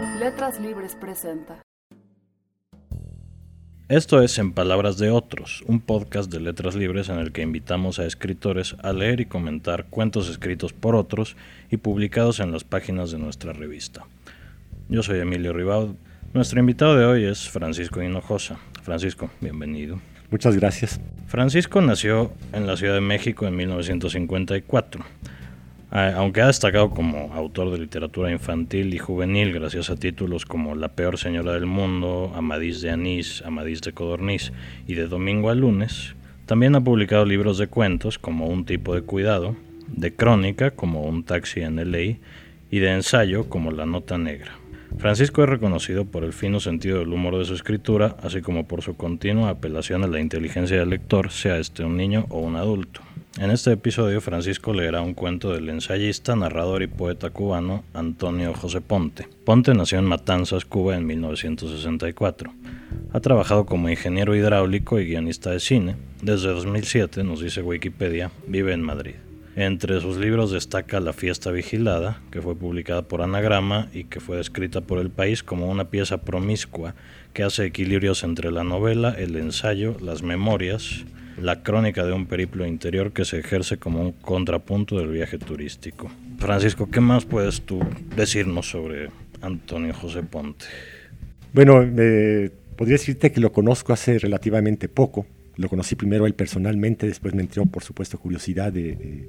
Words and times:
Letras 0.00 0.60
Libres 0.60 0.94
presenta. 0.94 1.60
Esto 3.88 4.22
es 4.22 4.38
En 4.38 4.52
Palabras 4.52 4.96
de 4.98 5.10
Otros, 5.10 5.64
un 5.66 5.80
podcast 5.80 6.30
de 6.30 6.38
letras 6.38 6.76
libres 6.76 7.08
en 7.08 7.18
el 7.18 7.32
que 7.32 7.42
invitamos 7.42 7.98
a 7.98 8.06
escritores 8.06 8.76
a 8.82 8.92
leer 8.92 9.20
y 9.20 9.26
comentar 9.26 9.86
cuentos 9.86 10.28
escritos 10.28 10.72
por 10.72 10.94
otros 10.94 11.36
y 11.68 11.78
publicados 11.78 12.38
en 12.38 12.52
las 12.52 12.62
páginas 12.62 13.10
de 13.10 13.18
nuestra 13.18 13.52
revista. 13.52 14.04
Yo 14.88 15.02
soy 15.02 15.18
Emilio 15.18 15.52
Ribaud. 15.52 15.96
Nuestro 16.32 16.60
invitado 16.60 16.96
de 16.96 17.04
hoy 17.04 17.24
es 17.24 17.48
Francisco 17.48 18.00
Hinojosa. 18.00 18.58
Francisco, 18.82 19.30
bienvenido. 19.40 20.00
Muchas 20.30 20.54
gracias. 20.54 21.00
Francisco 21.26 21.80
nació 21.80 22.30
en 22.52 22.68
la 22.68 22.76
Ciudad 22.76 22.94
de 22.94 23.00
México 23.00 23.48
en 23.48 23.56
1954. 23.56 25.04
Aunque 25.90 26.42
ha 26.42 26.48
destacado 26.48 26.90
como 26.90 27.32
autor 27.32 27.70
de 27.70 27.78
literatura 27.78 28.30
infantil 28.30 28.92
y 28.92 28.98
juvenil 28.98 29.54
gracias 29.54 29.88
a 29.88 29.96
títulos 29.96 30.44
como 30.44 30.74
La 30.74 30.88
peor 30.88 31.16
señora 31.16 31.54
del 31.54 31.64
mundo, 31.64 32.30
Amadís 32.36 32.82
de 32.82 32.90
Anís, 32.90 33.42
Amadís 33.46 33.80
de 33.80 33.92
Codorniz 33.92 34.52
y 34.86 34.94
De 34.94 35.06
Domingo 35.06 35.48
a 35.48 35.54
Lunes, 35.54 36.14
también 36.44 36.74
ha 36.74 36.84
publicado 36.84 37.24
libros 37.24 37.56
de 37.56 37.68
cuentos 37.68 38.18
como 38.18 38.48
Un 38.48 38.66
tipo 38.66 38.94
de 38.94 39.00
cuidado, 39.00 39.56
de 39.86 40.14
crónica 40.14 40.72
como 40.72 41.04
Un 41.04 41.24
taxi 41.24 41.60
en 41.60 41.76
LA 41.76 42.18
y 42.70 42.78
de 42.80 42.92
ensayo 42.92 43.48
como 43.48 43.70
La 43.70 43.86
nota 43.86 44.18
negra. 44.18 44.52
Francisco 44.98 45.42
es 45.42 45.48
reconocido 45.48 46.04
por 46.04 46.22
el 46.22 46.34
fino 46.34 46.60
sentido 46.60 46.98
del 46.98 47.12
humor 47.12 47.38
de 47.38 47.46
su 47.46 47.54
escritura, 47.54 48.16
así 48.22 48.42
como 48.42 48.66
por 48.66 48.82
su 48.82 48.94
continua 48.96 49.50
apelación 49.50 50.04
a 50.04 50.06
la 50.06 50.20
inteligencia 50.20 50.78
del 50.78 50.90
lector, 50.90 51.30
sea 51.30 51.58
este 51.58 51.82
un 51.82 51.96
niño 51.96 52.26
o 52.28 52.40
un 52.40 52.56
adulto. 52.56 53.07
En 53.38 53.52
este 53.52 53.70
episodio, 53.70 54.20
Francisco 54.20 54.72
leerá 54.72 55.00
un 55.00 55.14
cuento 55.14 55.52
del 55.52 55.68
ensayista, 55.68 56.34
narrador 56.34 56.82
y 56.82 56.88
poeta 56.88 57.30
cubano 57.30 57.84
Antonio 57.94 58.52
José 58.52 58.80
Ponte. 58.80 59.28
Ponte 59.44 59.74
nació 59.74 60.00
en 60.00 60.06
Matanzas, 60.06 60.64
Cuba, 60.64 60.96
en 60.96 61.06
1964. 61.06 62.52
Ha 63.12 63.20
trabajado 63.20 63.64
como 63.64 63.90
ingeniero 63.90 64.34
hidráulico 64.34 64.98
y 64.98 65.06
guionista 65.06 65.50
de 65.52 65.60
cine. 65.60 65.94
Desde 66.20 66.48
2007, 66.48 67.22
nos 67.22 67.40
dice 67.40 67.62
Wikipedia, 67.62 68.32
vive 68.48 68.72
en 68.72 68.82
Madrid. 68.82 69.14
Entre 69.54 70.00
sus 70.00 70.16
libros 70.16 70.50
destaca 70.50 70.98
La 70.98 71.12
fiesta 71.12 71.52
vigilada, 71.52 72.20
que 72.32 72.42
fue 72.42 72.56
publicada 72.56 73.02
por 73.02 73.22
Anagrama 73.22 73.86
y 73.94 74.02
que 74.04 74.18
fue 74.18 74.38
descrita 74.38 74.80
por 74.80 74.98
el 74.98 75.10
país 75.10 75.44
como 75.44 75.70
una 75.70 75.90
pieza 75.90 76.22
promiscua 76.22 76.96
que 77.34 77.44
hace 77.44 77.66
equilibrios 77.66 78.24
entre 78.24 78.50
la 78.50 78.64
novela, 78.64 79.14
el 79.16 79.36
ensayo, 79.36 79.96
las 80.00 80.24
memorias, 80.24 81.04
la 81.40 81.62
crónica 81.62 82.04
de 82.04 82.12
un 82.12 82.26
periplo 82.26 82.66
interior 82.66 83.12
que 83.12 83.24
se 83.24 83.38
ejerce 83.38 83.78
como 83.78 84.00
un 84.00 84.12
contrapunto 84.12 84.98
del 84.98 85.08
viaje 85.08 85.38
turístico. 85.38 86.10
Francisco, 86.38 86.88
¿qué 86.90 87.00
más 87.00 87.24
puedes 87.24 87.62
tú 87.62 87.80
decirnos 88.16 88.70
sobre 88.70 89.08
Antonio 89.40 89.94
José 89.94 90.22
Ponte? 90.22 90.66
Bueno, 91.52 91.80
podría 92.76 92.94
decirte 92.94 93.32
que 93.32 93.40
lo 93.40 93.52
conozco 93.52 93.92
hace 93.92 94.18
relativamente 94.18 94.88
poco. 94.88 95.26
Lo 95.56 95.68
conocí 95.68 95.96
primero 95.96 96.26
él 96.26 96.34
personalmente, 96.34 97.06
después 97.06 97.34
me 97.34 97.42
entró, 97.42 97.66
por 97.66 97.82
supuesto, 97.82 98.18
curiosidad 98.18 98.72
de, 98.72 99.28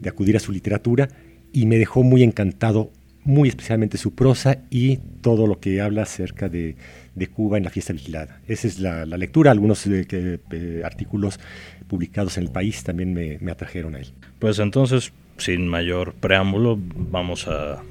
de 0.00 0.08
acudir 0.08 0.36
a 0.36 0.40
su 0.40 0.50
literatura 0.50 1.08
y 1.52 1.66
me 1.66 1.78
dejó 1.78 2.02
muy 2.02 2.22
encantado 2.22 2.90
muy 3.24 3.48
especialmente 3.48 3.98
su 3.98 4.14
prosa 4.14 4.58
y 4.70 4.98
todo 5.20 5.46
lo 5.46 5.60
que 5.60 5.80
habla 5.80 6.02
acerca 6.02 6.48
de, 6.48 6.76
Cuba 7.34 7.56
en 7.56 7.64
la 7.64 7.70
fiesta 7.70 7.92
vigilada. 7.92 8.40
Esa 8.48 8.66
es 8.66 8.80
la, 8.80 9.04
lectura, 9.04 9.50
algunos 9.50 9.86
eh, 9.86 10.06
eh, 10.10 10.82
artículos 10.84 11.38
publicados 11.86 12.36
en 12.38 12.44
el 12.44 12.50
país 12.50 12.82
también 12.82 13.12
me, 13.14 13.50
atrajeron 13.50 13.94
a 13.94 14.00
él. 14.00 14.12
Pues 14.38 14.58
entonces, 14.58 15.12
sin 15.36 15.68
mayor 15.68 16.14
preámbulo, 16.14 16.78
vamos 16.80 17.46
a 17.48 17.82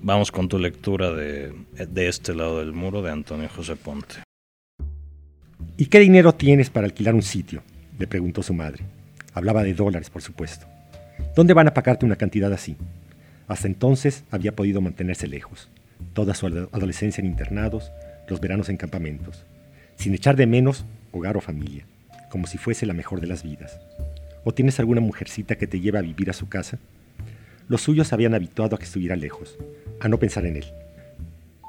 vamos 0.00 0.30
con 0.30 0.48
tu 0.48 0.60
lectura 0.60 1.10
de, 1.10 1.52
de 1.88 2.08
este 2.08 2.34
lado 2.34 2.60
del 2.60 2.72
muro 2.72 3.02
de 3.02 3.10
Antonio 3.10 3.48
José 3.48 3.74
Ponte. 3.74 4.22
¿Y 5.76 5.86
qué 5.86 5.98
dinero 5.98 6.32
tienes 6.32 6.70
para 6.70 6.86
alquilar 6.86 7.14
un 7.14 7.22
sitio? 7.22 7.62
le 7.98 8.06
preguntó 8.06 8.42
su 8.42 8.54
madre. 8.54 8.84
Hablaba 9.34 9.62
de 9.62 9.74
dólares, 9.74 10.08
por 10.08 10.22
supuesto. 10.22 10.66
¿Dónde 11.34 11.54
van 11.54 11.68
a 11.68 11.74
pagarte 11.74 12.06
una 12.06 12.16
cantidad 12.16 12.52
así? 12.52 12.76
Hasta 13.48 13.66
entonces 13.66 14.24
había 14.30 14.54
podido 14.54 14.82
mantenerse 14.82 15.26
lejos, 15.26 15.70
toda 16.12 16.34
su 16.34 16.46
adolescencia 16.46 17.22
en 17.22 17.26
internados, 17.26 17.90
los 18.28 18.40
veranos 18.40 18.68
en 18.68 18.76
campamentos, 18.76 19.46
sin 19.96 20.14
echar 20.14 20.36
de 20.36 20.46
menos 20.46 20.84
hogar 21.12 21.36
o 21.38 21.40
familia, 21.40 21.86
como 22.30 22.46
si 22.46 22.58
fuese 22.58 22.84
la 22.84 22.92
mejor 22.92 23.22
de 23.22 23.26
las 23.26 23.42
vidas. 23.42 23.80
¿O 24.44 24.52
tienes 24.52 24.78
alguna 24.78 25.00
mujercita 25.00 25.56
que 25.56 25.66
te 25.66 25.80
lleve 25.80 25.98
a 25.98 26.02
vivir 26.02 26.28
a 26.28 26.34
su 26.34 26.48
casa? 26.48 26.78
Los 27.68 27.80
suyos 27.80 28.12
habían 28.12 28.34
habituado 28.34 28.76
a 28.76 28.78
que 28.78 28.84
estuviera 28.84 29.16
lejos, 29.16 29.56
a 30.00 30.08
no 30.08 30.18
pensar 30.18 30.44
en 30.44 30.56
él. 30.56 30.66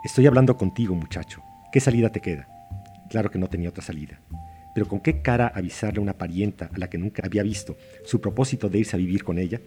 Estoy 0.03 0.27
hablando 0.27 0.57
contigo, 0.57 0.95
muchacho. 0.95 1.41
¿Qué 1.71 1.79
salida 1.79 2.09
te 2.09 2.21
queda? 2.21 2.47
Claro 3.09 3.31
que 3.31 3.39
no 3.39 3.47
tenía 3.47 3.69
otra 3.69 3.83
salida. 3.83 4.19
Pero 4.75 4.87
¿con 4.87 4.99
qué 4.99 5.21
cara 5.21 5.47
avisarle 5.47 5.99
a 5.99 6.03
una 6.03 6.17
parienta 6.17 6.69
a 6.73 6.77
la 6.77 6.89
que 6.89 6.97
nunca 6.97 7.23
había 7.25 7.43
visto 7.43 7.77
su 8.05 8.21
propósito 8.21 8.69
de 8.69 8.79
irse 8.79 8.95
a 8.95 8.99
vivir 8.99 9.23
con 9.23 9.39
ella? 9.39 9.59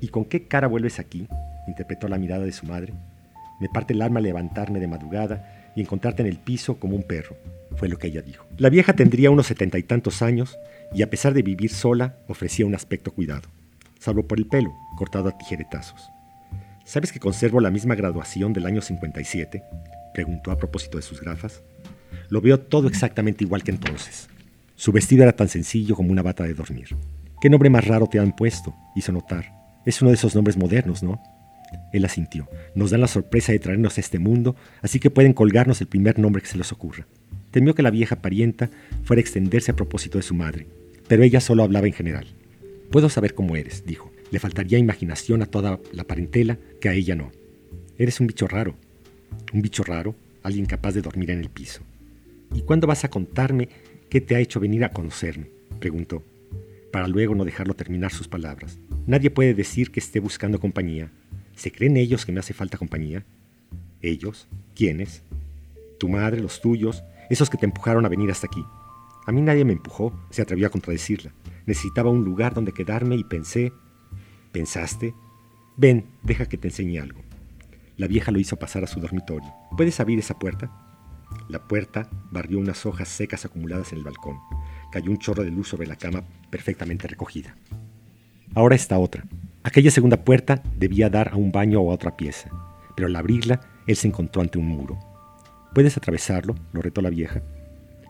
¿Y 0.00 0.08
con 0.08 0.24
qué 0.24 0.46
cara 0.46 0.66
vuelves 0.66 0.98
aquí? 0.98 1.28
interpretó 1.66 2.08
la 2.08 2.18
mirada 2.18 2.44
de 2.44 2.52
su 2.52 2.66
madre. 2.66 2.92
Me 3.60 3.68
parte 3.68 3.92
el 3.92 4.02
alma 4.02 4.20
levantarme 4.20 4.80
de 4.80 4.88
madrugada 4.88 5.72
y 5.76 5.82
encontrarte 5.82 6.22
en 6.22 6.28
el 6.28 6.38
piso 6.38 6.78
como 6.80 6.96
un 6.96 7.02
perro, 7.02 7.36
fue 7.76 7.88
lo 7.88 7.98
que 7.98 8.08
ella 8.08 8.22
dijo. 8.22 8.46
La 8.58 8.70
vieja 8.70 8.94
tendría 8.94 9.30
unos 9.30 9.46
setenta 9.46 9.78
y 9.78 9.82
tantos 9.82 10.22
años 10.22 10.58
y 10.92 11.02
a 11.02 11.10
pesar 11.10 11.34
de 11.34 11.42
vivir 11.42 11.70
sola 11.70 12.16
ofrecía 12.26 12.66
un 12.66 12.74
aspecto 12.74 13.12
cuidado, 13.12 13.48
salvo 13.98 14.26
por 14.26 14.38
el 14.38 14.46
pelo, 14.46 14.72
cortado 14.96 15.28
a 15.28 15.38
tijeretazos. 15.38 16.10
¿Sabes 16.84 17.12
que 17.12 17.20
conservo 17.20 17.60
la 17.60 17.70
misma 17.70 17.94
graduación 17.94 18.52
del 18.52 18.66
año 18.66 18.80
57? 18.80 19.62
preguntó 20.12 20.50
a 20.50 20.56
propósito 20.56 20.96
de 20.96 21.02
sus 21.02 21.20
gafas. 21.20 21.62
Lo 22.30 22.40
veo 22.40 22.58
todo 22.58 22.88
exactamente 22.88 23.44
igual 23.44 23.62
que 23.62 23.70
entonces. 23.70 24.28
Su 24.74 24.90
vestido 24.90 25.22
era 25.22 25.32
tan 25.32 25.48
sencillo 25.48 25.94
como 25.94 26.10
una 26.10 26.22
bata 26.22 26.44
de 26.44 26.54
dormir. 26.54 26.96
¿Qué 27.40 27.48
nombre 27.48 27.70
más 27.70 27.86
raro 27.86 28.06
te 28.06 28.18
han 28.18 28.34
puesto? 28.34 28.74
hizo 28.96 29.12
notar. 29.12 29.59
Es 29.86 30.00
uno 30.02 30.10
de 30.10 30.16
esos 30.16 30.34
nombres 30.34 30.56
modernos, 30.56 31.02
¿no? 31.02 31.20
Él 31.92 32.04
asintió. 32.04 32.48
Nos 32.74 32.90
dan 32.90 33.00
la 33.00 33.08
sorpresa 33.08 33.52
de 33.52 33.58
traernos 33.58 33.96
a 33.96 34.00
este 34.00 34.18
mundo, 34.18 34.56
así 34.82 35.00
que 35.00 35.10
pueden 35.10 35.32
colgarnos 35.32 35.80
el 35.80 35.86
primer 35.86 36.18
nombre 36.18 36.42
que 36.42 36.48
se 36.48 36.58
les 36.58 36.72
ocurra. 36.72 37.06
Temió 37.50 37.74
que 37.74 37.82
la 37.82 37.90
vieja 37.90 38.16
parienta 38.16 38.70
fuera 39.04 39.20
a 39.20 39.22
extenderse 39.22 39.72
a 39.72 39.76
propósito 39.76 40.18
de 40.18 40.22
su 40.22 40.34
madre, 40.34 40.66
pero 41.08 41.22
ella 41.22 41.40
solo 41.40 41.62
hablaba 41.62 41.86
en 41.86 41.92
general. 41.92 42.26
Puedo 42.90 43.08
saber 43.08 43.34
cómo 43.34 43.56
eres, 43.56 43.84
dijo. 43.86 44.10
Le 44.30 44.38
faltaría 44.38 44.78
imaginación 44.78 45.42
a 45.42 45.46
toda 45.46 45.80
la 45.92 46.04
parentela 46.04 46.58
que 46.80 46.88
a 46.88 46.94
ella 46.94 47.16
no. 47.16 47.32
Eres 47.98 48.20
un 48.20 48.28
bicho 48.28 48.46
raro. 48.46 48.76
Un 49.52 49.62
bicho 49.62 49.82
raro, 49.82 50.14
alguien 50.42 50.66
capaz 50.66 50.92
de 50.92 51.02
dormir 51.02 51.30
en 51.30 51.40
el 51.40 51.50
piso. 51.50 51.82
¿Y 52.54 52.62
cuándo 52.62 52.86
vas 52.86 53.04
a 53.04 53.10
contarme 53.10 53.68
qué 54.08 54.20
te 54.20 54.36
ha 54.36 54.40
hecho 54.40 54.60
venir 54.60 54.84
a 54.84 54.92
conocerme? 54.92 55.46
preguntó, 55.80 56.22
para 56.92 57.08
luego 57.08 57.34
no 57.34 57.44
dejarlo 57.44 57.74
terminar 57.74 58.12
sus 58.12 58.28
palabras. 58.28 58.78
Nadie 59.06 59.30
puede 59.30 59.54
decir 59.54 59.90
que 59.90 60.00
esté 60.00 60.20
buscando 60.20 60.60
compañía, 60.60 61.10
¿Se 61.60 61.70
creen 61.70 61.98
ellos 61.98 62.24
que 62.24 62.32
me 62.32 62.40
hace 62.40 62.54
falta 62.54 62.78
compañía? 62.78 63.26
¿Ellos? 64.00 64.48
¿Quiénes? 64.74 65.22
Tu 65.98 66.08
madre, 66.08 66.40
los 66.40 66.62
tuyos, 66.62 67.04
esos 67.28 67.50
que 67.50 67.58
te 67.58 67.66
empujaron 67.66 68.06
a 68.06 68.08
venir 68.08 68.30
hasta 68.30 68.46
aquí. 68.46 68.64
A 69.26 69.30
mí 69.30 69.42
nadie 69.42 69.66
me 69.66 69.74
empujó, 69.74 70.18
se 70.30 70.40
atrevió 70.40 70.66
a 70.66 70.70
contradecirla. 70.70 71.34
Necesitaba 71.66 72.08
un 72.08 72.24
lugar 72.24 72.54
donde 72.54 72.72
quedarme 72.72 73.16
y 73.16 73.24
pensé... 73.24 73.74
¿Pensaste? 74.52 75.14
Ven, 75.76 76.06
deja 76.22 76.46
que 76.46 76.56
te 76.56 76.68
enseñe 76.68 76.98
algo. 76.98 77.20
La 77.98 78.06
vieja 78.06 78.32
lo 78.32 78.38
hizo 78.38 78.56
pasar 78.56 78.82
a 78.84 78.86
su 78.86 78.98
dormitorio. 78.98 79.52
¿Puedes 79.76 80.00
abrir 80.00 80.18
esa 80.18 80.38
puerta? 80.38 80.72
La 81.50 81.68
puerta 81.68 82.08
barrió 82.30 82.58
unas 82.58 82.86
hojas 82.86 83.10
secas 83.10 83.44
acumuladas 83.44 83.92
en 83.92 83.98
el 83.98 84.04
balcón. 84.04 84.38
Cayó 84.90 85.10
un 85.10 85.18
chorro 85.18 85.44
de 85.44 85.50
luz 85.50 85.68
sobre 85.68 85.86
la 85.86 85.96
cama 85.96 86.24
perfectamente 86.50 87.06
recogida. 87.06 87.54
Ahora 88.54 88.74
está 88.74 88.98
otra. 88.98 89.24
Aquella 89.62 89.90
segunda 89.90 90.24
puerta 90.24 90.62
debía 90.76 91.10
dar 91.10 91.28
a 91.28 91.36
un 91.36 91.52
baño 91.52 91.80
o 91.80 91.90
a 91.90 91.94
otra 91.94 92.16
pieza, 92.16 92.50
pero 92.96 93.06
al 93.06 93.16
abrirla 93.16 93.60
él 93.86 93.96
se 93.96 94.08
encontró 94.08 94.42
ante 94.42 94.58
un 94.58 94.66
muro. 94.66 94.98
¿Puedes 95.74 95.96
atravesarlo? 95.96 96.56
lo 96.72 96.82
retó 96.82 97.00
la 97.02 97.10
vieja. 97.10 97.42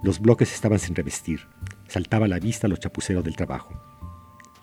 Los 0.02 0.20
bloques 0.20 0.54
estaban 0.54 0.78
sin 0.78 0.94
revestir. 0.94 1.40
Saltaba 1.88 2.24
a 2.24 2.28
la 2.28 2.38
vista 2.38 2.68
los 2.68 2.80
chapuceros 2.80 3.24
del 3.24 3.36
trabajo. 3.36 3.74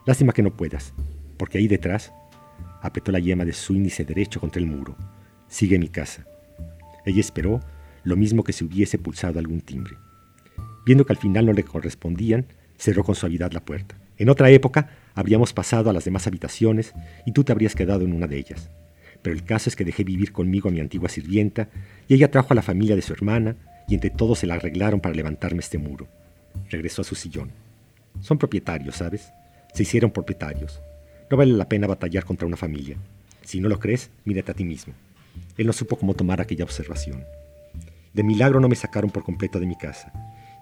Lástima 0.05 0.33
que 0.33 0.41
no 0.41 0.55
puedas, 0.55 0.93
porque 1.37 1.59
ahí 1.59 1.67
detrás 1.67 2.11
apretó 2.81 3.11
la 3.11 3.19
yema 3.19 3.45
de 3.45 3.53
su 3.53 3.75
índice 3.75 4.05
derecho 4.05 4.39
contra 4.39 4.59
el 4.61 4.67
muro. 4.67 4.95
Sigue 5.47 5.77
mi 5.77 5.89
casa. 5.89 6.25
Ella 7.05 7.19
esperó 7.19 7.59
lo 8.03 8.15
mismo 8.15 8.43
que 8.43 8.53
si 8.53 8.63
hubiese 8.63 8.97
pulsado 8.97 9.37
algún 9.37 9.61
timbre. 9.61 9.97
Viendo 10.87 11.05
que 11.05 11.11
al 11.11 11.19
final 11.19 11.45
no 11.45 11.51
le 11.51 11.63
correspondían, 11.63 12.45
cerró 12.77 13.03
con 13.03 13.13
suavidad 13.13 13.51
la 13.51 13.59
puerta. 13.59 13.97
En 14.17 14.29
otra 14.29 14.49
época 14.51 14.89
habríamos 15.15 15.51
pasado 15.51 15.89
a 15.89 15.93
las 15.93 16.05
demás 16.05 16.27
habitaciones 16.27 16.93
y 17.25 17.33
tú 17.33 17.43
te 17.43 17.51
habrías 17.51 17.75
quedado 17.75 18.05
en 18.05 18.13
una 18.13 18.25
de 18.25 18.37
ellas. 18.37 18.69
Pero 19.21 19.35
el 19.35 19.43
caso 19.43 19.69
es 19.69 19.75
que 19.75 19.83
dejé 19.83 20.05
vivir 20.05 20.31
conmigo 20.31 20.69
a 20.69 20.71
mi 20.71 20.79
antigua 20.79 21.09
sirvienta 21.09 21.67
y 22.07 22.13
ella 22.13 22.31
trajo 22.31 22.53
a 22.53 22.55
la 22.55 22.61
familia 22.61 22.95
de 22.95 23.01
su 23.01 23.11
hermana 23.11 23.57
y 23.89 23.95
entre 23.95 24.11
todos 24.11 24.39
se 24.39 24.47
la 24.47 24.53
arreglaron 24.53 25.01
para 25.01 25.13
levantarme 25.13 25.59
este 25.59 25.77
muro. 25.77 26.07
Regresó 26.69 27.01
a 27.01 27.05
su 27.05 27.15
sillón. 27.15 27.51
Son 28.21 28.37
propietarios, 28.37 28.95
¿sabes? 28.95 29.33
Se 29.73 29.83
hicieron 29.83 30.11
propietarios. 30.11 30.79
No 31.29 31.35
vale 31.35 31.51
la 31.51 31.67
pena 31.67 31.87
batallar 31.87 32.23
contra 32.23 32.47
una 32.47 32.55
familia. 32.55 32.95
Si 33.43 33.59
no 33.59 33.67
lo 33.67 33.77
crees, 33.77 34.09
mírate 34.23 34.51
a 34.51 34.55
ti 34.55 34.63
mismo. 34.63 34.93
Él 35.57 35.67
no 35.67 35.73
supo 35.73 35.97
cómo 35.97 36.13
tomar 36.13 36.39
aquella 36.39 36.63
observación. 36.63 37.25
De 38.13 38.23
milagro 38.23 38.61
no 38.61 38.69
me 38.69 38.77
sacaron 38.77 39.11
por 39.11 39.23
completo 39.23 39.59
de 39.59 39.65
mi 39.65 39.75
casa, 39.75 40.13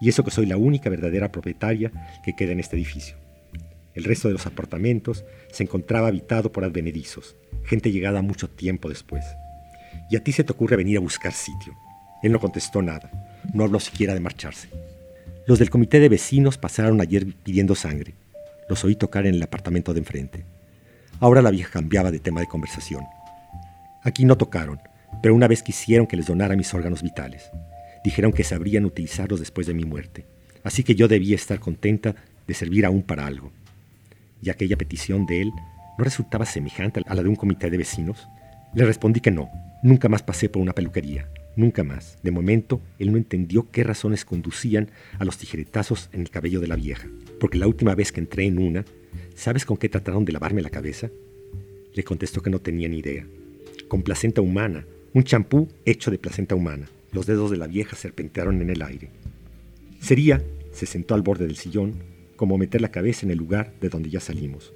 y 0.01 0.09
eso 0.09 0.23
que 0.23 0.31
soy 0.31 0.45
la 0.45 0.57
única 0.57 0.89
verdadera 0.89 1.31
propietaria 1.31 1.91
que 2.23 2.35
queda 2.35 2.51
en 2.51 2.59
este 2.59 2.75
edificio. 2.75 3.15
El 3.93 4.03
resto 4.03 4.27
de 4.27 4.33
los 4.33 4.45
apartamentos 4.45 5.23
se 5.51 5.63
encontraba 5.63 6.09
habitado 6.09 6.51
por 6.51 6.65
advenedizos, 6.65 7.35
gente 7.63 7.91
llegada 7.91 8.21
mucho 8.21 8.49
tiempo 8.49 8.89
después. 8.89 9.25
Y 10.09 10.17
a 10.17 10.23
ti 10.23 10.31
se 10.31 10.43
te 10.43 10.51
ocurre 10.51 10.75
venir 10.75 10.97
a 10.97 11.01
buscar 11.01 11.31
sitio. 11.31 11.73
Él 12.21 12.31
no 12.31 12.39
contestó 12.39 12.81
nada, 12.81 13.39
no 13.53 13.63
habló 13.63 13.79
siquiera 13.79 14.13
de 14.13 14.19
marcharse. 14.19 14.67
Los 15.47 15.59
del 15.59 15.69
comité 15.69 15.99
de 15.99 16.09
vecinos 16.09 16.57
pasaron 16.57 16.99
ayer 16.99 17.25
pidiendo 17.43 17.75
sangre. 17.75 18.15
Los 18.67 18.83
oí 18.83 18.95
tocar 18.95 19.27
en 19.27 19.35
el 19.35 19.43
apartamento 19.43 19.93
de 19.93 19.99
enfrente. 19.99 20.45
Ahora 21.19 21.41
la 21.41 21.51
vieja 21.51 21.71
cambiaba 21.71 22.11
de 22.11 22.19
tema 22.19 22.41
de 22.41 22.47
conversación. 22.47 23.05
Aquí 24.03 24.25
no 24.25 24.37
tocaron, 24.37 24.79
pero 25.21 25.35
una 25.35 25.47
vez 25.47 25.63
quisieron 25.63 26.07
que 26.07 26.17
les 26.17 26.25
donara 26.25 26.55
mis 26.55 26.73
órganos 26.73 27.01
vitales. 27.01 27.49
Dijeron 28.05 28.31
que 28.31 28.43
sabrían 28.43 28.85
utilizarlos 28.85 29.39
después 29.39 29.65
de 29.65 29.73
mi 29.73 29.83
muerte. 29.83 30.27
Así 30.63 30.83
que 30.83 30.93
yo 30.93 31.07
debía 31.07 31.33
estar 31.33 31.59
contenta 31.59 32.15
de 32.45 32.53
servir 32.53 32.85
aún 32.85 33.01
para 33.01 33.25
algo. 33.25 33.51
Y 34.43 34.51
aquella 34.51 34.77
petición 34.77 35.25
de 35.25 35.41
él 35.41 35.51
no 35.97 36.03
resultaba 36.03 36.45
semejante 36.45 37.01
a 37.03 37.15
la 37.15 37.23
de 37.23 37.29
un 37.29 37.35
comité 37.35 37.71
de 37.71 37.79
vecinos. 37.79 38.27
Le 38.75 38.85
respondí 38.85 39.21
que 39.21 39.31
no. 39.31 39.49
Nunca 39.81 40.07
más 40.07 40.21
pasé 40.21 40.49
por 40.49 40.61
una 40.61 40.73
peluquería. 40.73 41.27
Nunca 41.55 41.83
más. 41.83 42.19
De 42.21 42.29
momento, 42.29 42.79
él 42.99 43.11
no 43.11 43.17
entendió 43.17 43.71
qué 43.71 43.83
razones 43.83 44.23
conducían 44.23 44.91
a 45.17 45.25
los 45.25 45.39
tijeretazos 45.39 46.09
en 46.13 46.21
el 46.21 46.29
cabello 46.29 46.59
de 46.59 46.67
la 46.67 46.75
vieja. 46.75 47.07
Porque 47.39 47.57
la 47.57 47.65
última 47.65 47.95
vez 47.95 48.11
que 48.11 48.19
entré 48.19 48.45
en 48.45 48.59
una, 48.59 48.85
¿sabes 49.33 49.65
con 49.65 49.77
qué 49.77 49.89
trataron 49.89 50.25
de 50.25 50.33
lavarme 50.33 50.61
la 50.61 50.69
cabeza? 50.69 51.09
Le 51.95 52.03
contestó 52.03 52.43
que 52.43 52.51
no 52.51 52.59
tenía 52.59 52.87
ni 52.87 52.99
idea. 52.99 53.25
Con 53.87 54.03
placenta 54.03 54.41
humana, 54.41 54.85
un 55.13 55.23
champú 55.23 55.67
hecho 55.85 56.11
de 56.11 56.19
placenta 56.19 56.53
humana. 56.53 56.87
Los 57.15 57.27
dedos 57.27 57.49
de 57.49 57.55
la 57.55 57.67
vieja 57.67 57.95
serpentearon 57.95 58.61
en 58.61 58.69
el 58.69 58.81
aire. 58.81 59.09
Sería, 60.01 60.43
se 60.73 60.85
sentó 60.85 61.15
al 61.15 61.21
borde 61.21 61.47
del 61.47 61.55
sillón, 61.55 61.93
como 62.35 62.57
meter 62.57 62.81
la 62.81 62.91
cabeza 62.91 63.25
en 63.25 63.31
el 63.31 63.37
lugar 63.37 63.73
de 63.79 63.87
donde 63.87 64.09
ya 64.09 64.19
salimos. 64.19 64.73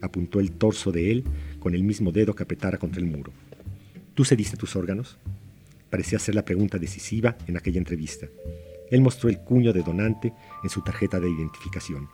Apuntó 0.00 0.40
el 0.40 0.52
torso 0.52 0.92
de 0.92 1.10
él 1.10 1.24
con 1.58 1.74
el 1.74 1.84
mismo 1.84 2.10
dedo 2.10 2.34
que 2.34 2.42
apretara 2.42 2.78
contra 2.78 3.02
el 3.02 3.06
muro. 3.06 3.34
¿Tú 4.14 4.24
cediste 4.24 4.56
tus 4.56 4.76
órganos? 4.76 5.18
Parecía 5.90 6.18
ser 6.18 6.36
la 6.36 6.46
pregunta 6.46 6.78
decisiva 6.78 7.36
en 7.46 7.58
aquella 7.58 7.76
entrevista. 7.76 8.28
Él 8.90 9.02
mostró 9.02 9.28
el 9.28 9.40
cuño 9.40 9.74
de 9.74 9.82
donante 9.82 10.32
en 10.64 10.70
su 10.70 10.80
tarjeta 10.80 11.20
de 11.20 11.28
identificación. 11.28 12.08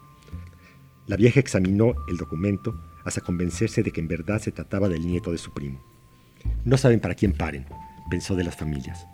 La 1.06 1.16
vieja 1.16 1.38
examinó 1.38 1.94
el 2.08 2.16
documento 2.16 2.74
hasta 3.04 3.20
convencerse 3.20 3.84
de 3.84 3.92
que 3.92 4.00
en 4.00 4.08
verdad 4.08 4.40
se 4.40 4.50
trataba 4.50 4.88
del 4.88 5.06
nieto 5.06 5.30
de 5.30 5.38
su 5.38 5.54
primo. 5.54 5.80
No 6.64 6.76
saben 6.76 6.98
para 6.98 7.14
quién 7.14 7.34
paren, 7.34 7.66
pensó 8.10 8.34
de 8.34 8.42
las 8.42 8.56
familias. 8.56 9.06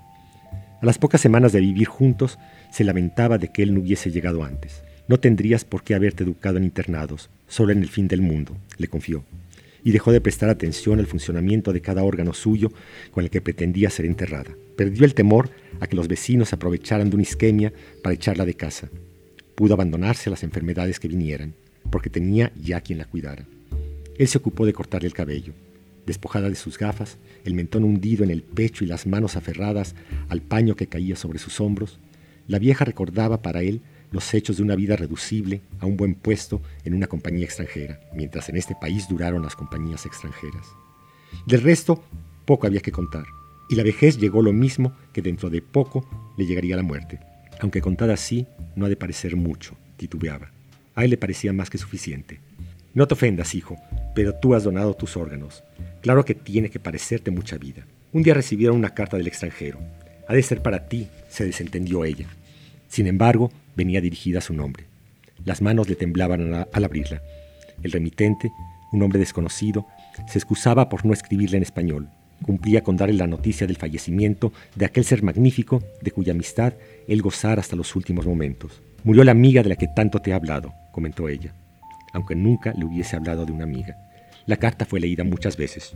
A 0.80 0.86
las 0.86 0.96
pocas 0.96 1.20
semanas 1.20 1.52
de 1.52 1.60
vivir 1.60 1.86
juntos, 1.86 2.38
se 2.72 2.84
lamentaba 2.84 3.36
de 3.36 3.48
que 3.48 3.62
él 3.62 3.74
no 3.74 3.80
hubiese 3.80 4.10
llegado 4.10 4.44
antes. 4.44 4.82
No 5.08 5.20
tendrías 5.20 5.64
por 5.64 5.82
qué 5.82 5.94
haberte 5.94 6.24
educado 6.24 6.56
en 6.56 6.64
internados, 6.64 7.28
solo 7.48 7.72
en 7.72 7.82
el 7.82 7.88
fin 7.88 8.08
del 8.08 8.22
mundo, 8.22 8.56
le 8.78 8.88
confió, 8.88 9.22
y 9.84 9.90
dejó 9.90 10.10
de 10.10 10.22
prestar 10.22 10.48
atención 10.48 10.98
al 10.98 11.06
funcionamiento 11.06 11.74
de 11.74 11.82
cada 11.82 12.02
órgano 12.02 12.32
suyo 12.32 12.72
con 13.10 13.24
el 13.24 13.30
que 13.30 13.42
pretendía 13.42 13.90
ser 13.90 14.06
enterrada. 14.06 14.52
Perdió 14.74 15.04
el 15.04 15.12
temor 15.12 15.50
a 15.80 15.86
que 15.86 15.96
los 15.96 16.08
vecinos 16.08 16.54
aprovecharan 16.54 17.10
de 17.10 17.16
una 17.16 17.24
isquemia 17.24 17.74
para 18.02 18.14
echarla 18.14 18.46
de 18.46 18.54
casa. 18.54 18.88
Pudo 19.56 19.74
abandonarse 19.74 20.30
a 20.30 20.32
las 20.32 20.44
enfermedades 20.44 20.98
que 20.98 21.08
vinieran, 21.08 21.52
porque 21.90 22.08
tenía 22.08 22.52
ya 22.56 22.80
quien 22.80 22.98
la 22.98 23.04
cuidara. 23.04 23.44
Él 24.16 24.28
se 24.28 24.38
ocupó 24.38 24.64
de 24.64 24.72
cortarle 24.72 25.08
el 25.08 25.14
cabello. 25.14 25.52
Despojada 26.06 26.48
de 26.48 26.54
sus 26.54 26.78
gafas, 26.78 27.18
el 27.44 27.54
mentón 27.54 27.84
hundido 27.84 28.24
en 28.24 28.30
el 28.30 28.42
pecho 28.42 28.84
y 28.84 28.86
las 28.86 29.06
manos 29.06 29.36
aferradas 29.36 29.94
al 30.28 30.40
paño 30.42 30.76
que 30.76 30.86
caía 30.86 31.16
sobre 31.16 31.38
sus 31.38 31.60
hombros, 31.60 31.98
la 32.48 32.58
vieja 32.58 32.84
recordaba 32.84 33.42
para 33.42 33.62
él 33.62 33.80
los 34.10 34.34
hechos 34.34 34.56
de 34.56 34.62
una 34.62 34.74
vida 34.74 34.96
reducible 34.96 35.60
a 35.78 35.86
un 35.86 35.96
buen 35.96 36.14
puesto 36.14 36.60
en 36.84 36.94
una 36.94 37.06
compañía 37.06 37.44
extranjera, 37.44 38.00
mientras 38.14 38.48
en 38.48 38.56
este 38.56 38.74
país 38.74 39.08
duraron 39.08 39.42
las 39.42 39.54
compañías 39.54 40.04
extranjeras. 40.06 40.66
Del 41.46 41.62
resto, 41.62 42.02
poco 42.44 42.66
había 42.66 42.80
que 42.80 42.92
contar, 42.92 43.24
y 43.68 43.76
la 43.76 43.84
vejez 43.84 44.18
llegó 44.18 44.42
lo 44.42 44.52
mismo 44.52 44.96
que 45.12 45.22
dentro 45.22 45.48
de 45.48 45.62
poco 45.62 46.34
le 46.36 46.44
llegaría 46.44 46.76
la 46.76 46.82
muerte. 46.82 47.20
Aunque 47.60 47.80
contada 47.80 48.14
así, 48.14 48.46
no 48.74 48.86
ha 48.86 48.88
de 48.88 48.96
parecer 48.96 49.36
mucho, 49.36 49.76
titubeaba. 49.96 50.50
A 50.96 51.04
él 51.04 51.10
le 51.10 51.16
parecía 51.16 51.52
más 51.52 51.70
que 51.70 51.78
suficiente. 51.78 52.40
No 52.94 53.06
te 53.06 53.14
ofendas, 53.14 53.54
hijo, 53.54 53.76
pero 54.14 54.34
tú 54.34 54.54
has 54.54 54.64
donado 54.64 54.94
tus 54.94 55.16
órganos. 55.16 55.62
Claro 56.00 56.24
que 56.24 56.34
tiene 56.34 56.70
que 56.70 56.80
parecerte 56.80 57.30
mucha 57.30 57.58
vida. 57.58 57.86
Un 58.12 58.22
día 58.22 58.34
recibieron 58.34 58.76
una 58.76 58.94
carta 58.94 59.16
del 59.16 59.26
extranjero. 59.26 59.78
Ha 60.28 60.34
de 60.34 60.42
ser 60.42 60.62
para 60.62 60.88
ti, 60.88 61.08
se 61.28 61.44
desentendió 61.44 62.04
ella. 62.04 62.26
Sin 62.88 63.06
embargo, 63.06 63.52
venía 63.76 64.00
dirigida 64.00 64.38
a 64.38 64.42
su 64.42 64.54
nombre. 64.54 64.84
Las 65.44 65.62
manos 65.62 65.88
le 65.88 65.96
temblaban 65.96 66.66
al 66.72 66.84
abrirla. 66.84 67.22
El 67.82 67.92
remitente, 67.92 68.50
un 68.92 69.02
hombre 69.02 69.18
desconocido, 69.18 69.86
se 70.28 70.38
excusaba 70.38 70.88
por 70.88 71.06
no 71.06 71.12
escribirle 71.12 71.56
en 71.56 71.62
español. 71.62 72.08
Cumplía 72.44 72.82
con 72.82 72.96
darle 72.96 73.14
la 73.14 73.26
noticia 73.26 73.66
del 73.66 73.76
fallecimiento 73.76 74.52
de 74.74 74.86
aquel 74.86 75.04
ser 75.04 75.22
magnífico 75.22 75.82
de 76.00 76.10
cuya 76.10 76.32
amistad 76.32 76.74
él 77.06 77.22
gozara 77.22 77.60
hasta 77.60 77.76
los 77.76 77.94
últimos 77.94 78.26
momentos. 78.26 78.82
Murió 79.04 79.24
la 79.24 79.32
amiga 79.32 79.62
de 79.62 79.68
la 79.70 79.76
que 79.76 79.88
tanto 79.88 80.20
te 80.20 80.30
he 80.30 80.34
hablado, 80.34 80.74
comentó 80.92 81.28
ella, 81.28 81.54
aunque 82.12 82.34
nunca 82.34 82.72
le 82.76 82.84
hubiese 82.84 83.16
hablado 83.16 83.46
de 83.46 83.52
una 83.52 83.64
amiga. 83.64 83.96
La 84.46 84.56
carta 84.56 84.84
fue 84.84 85.00
leída 85.00 85.24
muchas 85.24 85.56
veces. 85.56 85.94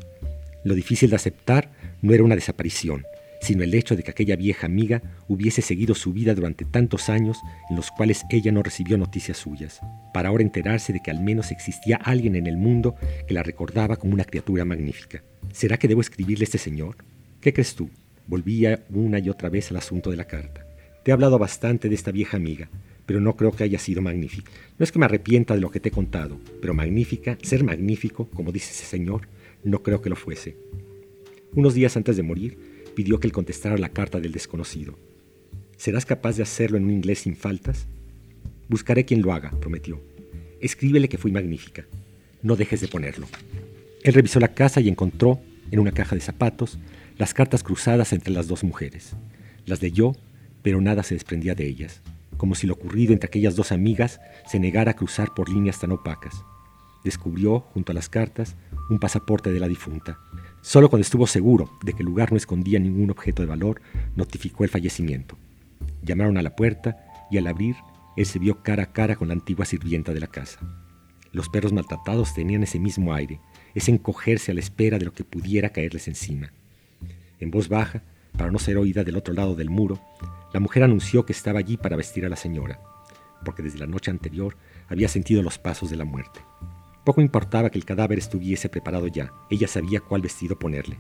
Lo 0.65 0.75
difícil 0.75 1.11
de 1.11 1.17
aceptar 1.17 1.71
no 2.03 2.13
era 2.15 2.25
una 2.25 2.35
desaparición, 2.35 3.05
sino 3.41 3.63
el 3.63 3.75
hecho 3.75 3.95
de 3.95 4.03
que 4.03 4.11
aquella 4.11 4.37
vieja 4.37 4.67
amiga 4.67 5.03
hubiese 5.29 5.61
seguido 5.61 5.95
su 5.95 6.13
vida 6.13 6.35
durante 6.35 6.65
tantos 6.65 7.11
años 7.11 7.39
en 7.69 7.77
los 7.77 7.91
cuales 7.91 8.25
ella 8.31 8.51
no 8.53 8.63
recibió 8.63 8.97
noticias 8.97 9.37
suyas, 9.37 9.81
para 10.15 10.31
ahora 10.31 10.43
enterarse 10.43 10.93
de 10.95 11.01
que 11.01 11.11
al 11.11 11.21
menos 11.21 11.51
existía 11.51 11.97
alguien 11.97 12.37
en 12.37 12.47
el 12.47 12.57
mundo 12.57 12.95
que 13.29 13.35
la 13.35 13.43
recordaba 13.43 13.97
como 13.97 14.15
una 14.15 14.25
criatura 14.25 14.65
magnífica. 14.65 15.23
¿Será 15.53 15.77
que 15.77 15.89
debo 15.89 16.01
escribirle 16.01 16.45
a 16.45 16.47
este 16.47 16.59
señor? 16.59 16.97
¿Qué 17.41 17.53
crees 17.53 17.75
tú? 17.75 17.91
Volvía 18.27 18.85
una 18.89 19.19
y 19.19 19.29
otra 19.29 19.51
vez 19.51 19.71
al 19.71 19.77
asunto 19.77 20.11
de 20.11 20.17
la 20.17 20.25
carta. 20.25 20.67
Te 21.03 21.11
he 21.11 21.13
hablado 21.13 21.39
bastante 21.39 21.91
de 21.91 21.95
esta 21.95 22.11
vieja 22.11 22.39
amiga, 22.39 22.71
pero 23.07 23.21
no 23.21 23.37
creo 23.37 23.53
que 23.53 23.65
haya 23.65 23.79
sido 23.79 24.03
magnífica. 24.03 24.51
No 24.79 24.85
es 24.85 24.93
que 24.93 24.99
me 24.99 25.05
arrepienta 25.05 25.55
de 25.55 25.61
lo 25.61 25.71
que 25.71 25.81
te 25.81 25.89
he 25.89 25.93
contado, 25.93 26.39
pero 26.61 26.75
magnífica, 26.75 27.39
ser 27.43 27.65
magnífico, 27.65 28.29
como 28.31 28.53
dice 28.53 28.73
ese 28.73 28.85
señor, 28.85 29.29
no 29.63 29.83
creo 29.83 30.01
que 30.01 30.11
lo 30.11 30.17
fuese. 30.17 30.57
Unos 31.55 31.75
días 31.75 31.97
antes 31.97 32.17
de 32.17 32.23
morir, 32.23 32.59
pidió 32.95 33.21
que 33.21 33.27
él 33.27 33.33
contestara 33.33 33.79
la 33.79 33.91
carta 33.91 34.21
del 34.21 34.33
desconocido. 34.33 34.99
¿Serás 35.77 36.07
capaz 36.07 36.37
de 36.37 36.43
hacerlo 36.43 36.79
en 36.79 36.85
un 36.85 36.91
inglés 36.91 37.21
sin 37.21 37.37
faltas? 37.37 37.87
Buscaré 38.69 39.05
quien 39.05 39.23
lo 39.23 39.33
haga, 39.33 39.51
prometió. 39.61 40.01
Escríbele 40.61 41.09
que 41.09 41.19
fui 41.19 41.33
magnífica. 41.33 41.87
No 42.43 42.57
dejes 42.57 42.81
de 42.81 42.89
ponerlo. 42.89 43.27
Él 44.03 44.15
revisó 44.15 44.41
la 44.41 44.55
casa 44.55 44.81
y 44.81 44.89
encontró, 44.89 45.41
en 45.71 45.81
una 45.81 45.93
caja 45.93 46.15
de 46.15 46.21
zapatos, 46.21 46.79
las 47.19 47.35
cartas 47.35 47.63
cruzadas 47.63 48.13
entre 48.13 48.33
las 48.33 48.49
dos 48.49 48.65
mujeres. 48.65 49.13
Las 49.67 49.83
leyó, 49.83 50.17
pero 50.63 50.81
nada 50.81 51.03
se 51.03 51.15
desprendía 51.15 51.55
de 51.55 51.67
ellas, 51.67 52.03
como 52.45 52.55
si 52.55 52.67
lo 52.67 52.75
ocurrido 52.75 53.15
entre 53.15 53.29
aquellas 53.29 53.57
dos 53.57 53.73
amigas 53.73 54.21
se 54.47 54.61
negara 54.61 54.91
a 54.91 54.97
cruzar 54.97 55.33
por 55.35 55.49
líneas 55.49 55.81
tan 55.81 55.93
opacas. 55.93 56.45
Descubrió, 57.03 57.61
junto 57.61 57.93
a 57.93 57.95
las 57.95 58.11
cartas, 58.11 58.55
un 58.91 58.99
pasaporte 58.99 59.51
de 59.51 59.61
la 59.61 59.67
difunta, 59.67 60.19
Solo 60.61 60.91
cuando 60.91 61.05
estuvo 61.05 61.27
seguro 61.27 61.71
de 61.83 61.95
que 61.95 62.01
el 62.01 62.07
lugar 62.07 62.33
no 62.33 62.37
escondía 62.37 62.79
ningún 62.79 63.11
objeto 63.11 63.41
de 63.41 63.49
valor, 63.49 63.81
notificó 64.15 64.63
el 64.63 64.69
fallecimiento. 64.69 65.39
Llamaron 66.03 66.37
a 66.37 66.43
la 66.43 66.55
puerta 66.55 66.99
y 67.31 67.39
al 67.39 67.47
abrir, 67.47 67.77
él 68.15 68.27
se 68.27 68.39
vio 68.39 68.63
cara 68.63 68.83
a 68.83 68.93
cara 68.93 69.17
con 69.17 69.29
la 69.29 69.35
antigua 69.35 69.65
sirvienta 69.65 70.13
de 70.13 70.21
la 70.21 70.27
casa. 70.27 70.61
Los 71.33 71.49
perros 71.49 71.73
maltratados 71.73 72.35
tenían 72.35 72.63
ese 72.63 72.79
mismo 72.79 73.15
aire, 73.15 73.41
ese 73.75 73.91
encogerse 73.91 74.51
a 74.53 74.55
la 74.55 74.61
espera 74.61 74.99
de 74.99 75.07
lo 75.07 75.15
que 75.15 75.25
pudiera 75.25 75.71
caerles 75.71 76.09
encima. 76.09 76.53
En 77.41 77.51
voz 77.51 77.71
baja, 77.71 78.03
para 78.37 78.51
no 78.51 78.59
ser 78.59 78.77
oída 78.77 79.05
del 79.05 79.17
otro 79.17 79.35
lado 79.35 79.55
del 79.55 79.71
muro, 79.71 79.99
la 80.53 80.61
mujer 80.61 80.83
anunció 80.83 81.25
que 81.25 81.33
estaba 81.33 81.59
allí 81.59 81.77
para 81.77 81.97
vestir 81.97 82.27
a 82.27 82.29
la 82.29 82.37
señora, 82.37 82.81
porque 83.45 83.63
desde 83.63 83.79
la 83.79 83.87
noche 83.87 84.11
anterior 84.11 84.57
había 84.89 85.09
sentido 85.09 85.43
los 85.43 85.59
pasos 85.59 85.91
de 85.91 85.97
la 85.97 86.05
muerte. 86.05 86.41
Poco 87.05 87.21
importaba 87.21 87.71
que 87.71 87.79
el 87.79 87.85
cadáver 87.85 88.19
estuviese 88.19 88.69
preparado 88.69 89.07
ya, 89.07 89.33
ella 89.51 89.69
sabía 89.69 90.01
cuál 90.01 90.23
vestido 90.23 90.59
ponerle. 90.59 90.99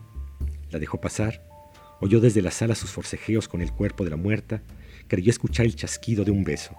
La 0.71 0.79
dejó 0.79 1.00
pasar, 1.00 1.43
oyó 2.00 2.21
desde 2.21 2.43
la 2.43 2.50
sala 2.50 2.75
sus 2.75 2.91
forcejeos 2.91 3.49
con 3.49 3.62
el 3.62 3.73
cuerpo 3.73 4.05
de 4.05 4.11
la 4.11 4.17
muerta, 4.17 4.62
creyó 5.09 5.31
escuchar 5.31 5.67
el 5.67 5.76
chasquido 5.76 6.25
de 6.25 6.31
un 6.31 6.45
beso. 6.45 6.75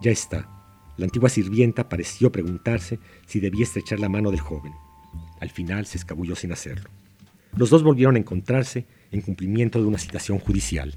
Ya 0.00 0.10
está. 0.10 0.48
La 0.96 1.04
antigua 1.04 1.28
sirvienta 1.28 1.88
pareció 1.88 2.32
preguntarse 2.32 2.98
si 3.26 3.40
debía 3.40 3.64
estrechar 3.64 4.00
la 4.00 4.08
mano 4.08 4.30
del 4.30 4.40
joven. 4.40 4.72
Al 5.40 5.50
final 5.50 5.86
se 5.86 5.98
escabulló 5.98 6.34
sin 6.34 6.52
hacerlo. 6.52 6.90
Los 7.56 7.70
dos 7.70 7.82
volvieron 7.82 8.16
a 8.16 8.18
encontrarse 8.18 8.86
en 9.10 9.20
cumplimiento 9.20 9.80
de 9.80 9.86
una 9.86 9.98
citación 9.98 10.38
judicial. 10.38 10.94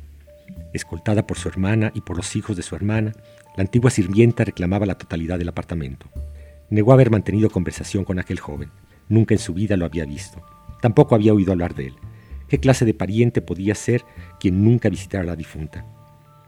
Escoltada 0.74 1.28
por 1.28 1.38
su 1.38 1.50
hermana 1.50 1.92
y 1.94 2.02
por 2.02 2.18
los 2.18 2.36
hijos 2.36 2.56
de 2.58 2.64
su 2.64 2.76
hermana, 2.76 3.14
la 3.56 3.64
antigua 3.64 3.92
sirvienta 3.92 4.44
reclamaba 4.44 4.86
la 4.86 4.98
totalidad 4.98 5.38
del 5.38 5.50
apartamento. 5.50 6.08
Negó 6.70 6.94
haber 6.94 7.12
mantenido 7.12 7.50
conversación 7.50 8.06
con 8.06 8.20
aquel 8.20 8.40
joven. 8.40 8.70
Nunca 9.10 9.34
en 9.34 9.40
su 9.40 9.54
vida 9.54 9.76
lo 9.76 9.86
había 9.86 10.06
visto. 10.06 10.42
Tampoco 10.82 11.16
había 11.16 11.34
oído 11.34 11.52
hablar 11.52 11.76
de 11.76 11.88
él. 11.88 11.96
qué 12.48 12.60
clase 12.60 12.84
de 12.84 12.94
pariente 12.94 13.42
podía 13.42 13.76
ser 13.76 14.04
quien 14.40 14.64
nunca 14.64 14.90
visitara 14.90 15.24
a 15.24 15.28
la 15.28 15.36
difunta. 15.38 15.86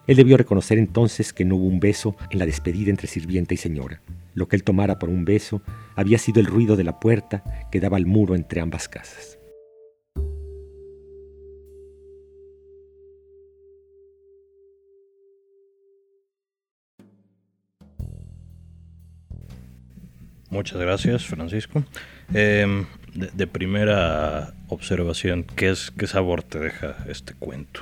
Él 0.06 0.18
debió 0.18 0.36
reconocer 0.36 0.78
entonces 0.78 1.32
que 1.32 1.46
no 1.46 1.56
hubo 1.56 1.66
un 1.66 1.80
beso 1.80 2.18
en 2.30 2.40
la 2.40 2.46
despedida 2.46 2.90
entre 2.90 3.08
sirvienta 3.08 3.54
y 3.54 3.58
señora. 3.58 4.02
Lo 4.34 4.48
que 4.48 4.58
él 4.58 4.64
tomara 4.64 5.00
por 5.00 5.10
un 5.10 5.24
beso 5.24 5.62
había 5.96 6.18
sido 6.18 6.42
el 6.42 6.46
ruido 6.46 6.76
de 6.76 6.84
la 6.84 7.00
puerta 7.00 7.44
que 7.72 7.80
daba 7.80 7.96
al 7.98 8.06
muro 8.06 8.36
entre 8.36 8.60
ambas 8.60 8.90
casas. 8.90 9.38
Muchas 20.54 20.80
gracias, 20.80 21.26
Francisco. 21.26 21.84
Em, 22.32 22.86
de, 23.16 23.48
primera 23.48 24.54
observación, 24.68 25.46
¿qué, 25.56 25.72
es, 25.72 25.92
¿qué 25.98 26.06
sabor 26.06 26.44
te 26.44 26.60
deja 26.60 26.96
este 27.10 27.34
cuento? 27.34 27.82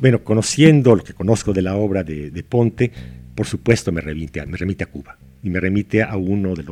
Bueno, 0.00 0.24
conociendo 0.24 0.96
lo 0.96 1.04
que 1.04 1.12
conozco 1.12 1.52
de 1.52 1.60
la 1.60 1.76
obra 1.76 2.02
de, 2.02 2.42
Ponte, 2.48 2.90
por 3.34 3.46
supuesto 3.46 3.92
me 3.92 4.00
remite, 4.00 4.40
a, 4.40 4.86
Cuba 4.86 5.18
y 5.42 5.50
me 5.50 5.60
remite 5.60 6.02
a 6.02 6.16
uno 6.16 6.54
de, 6.54 6.64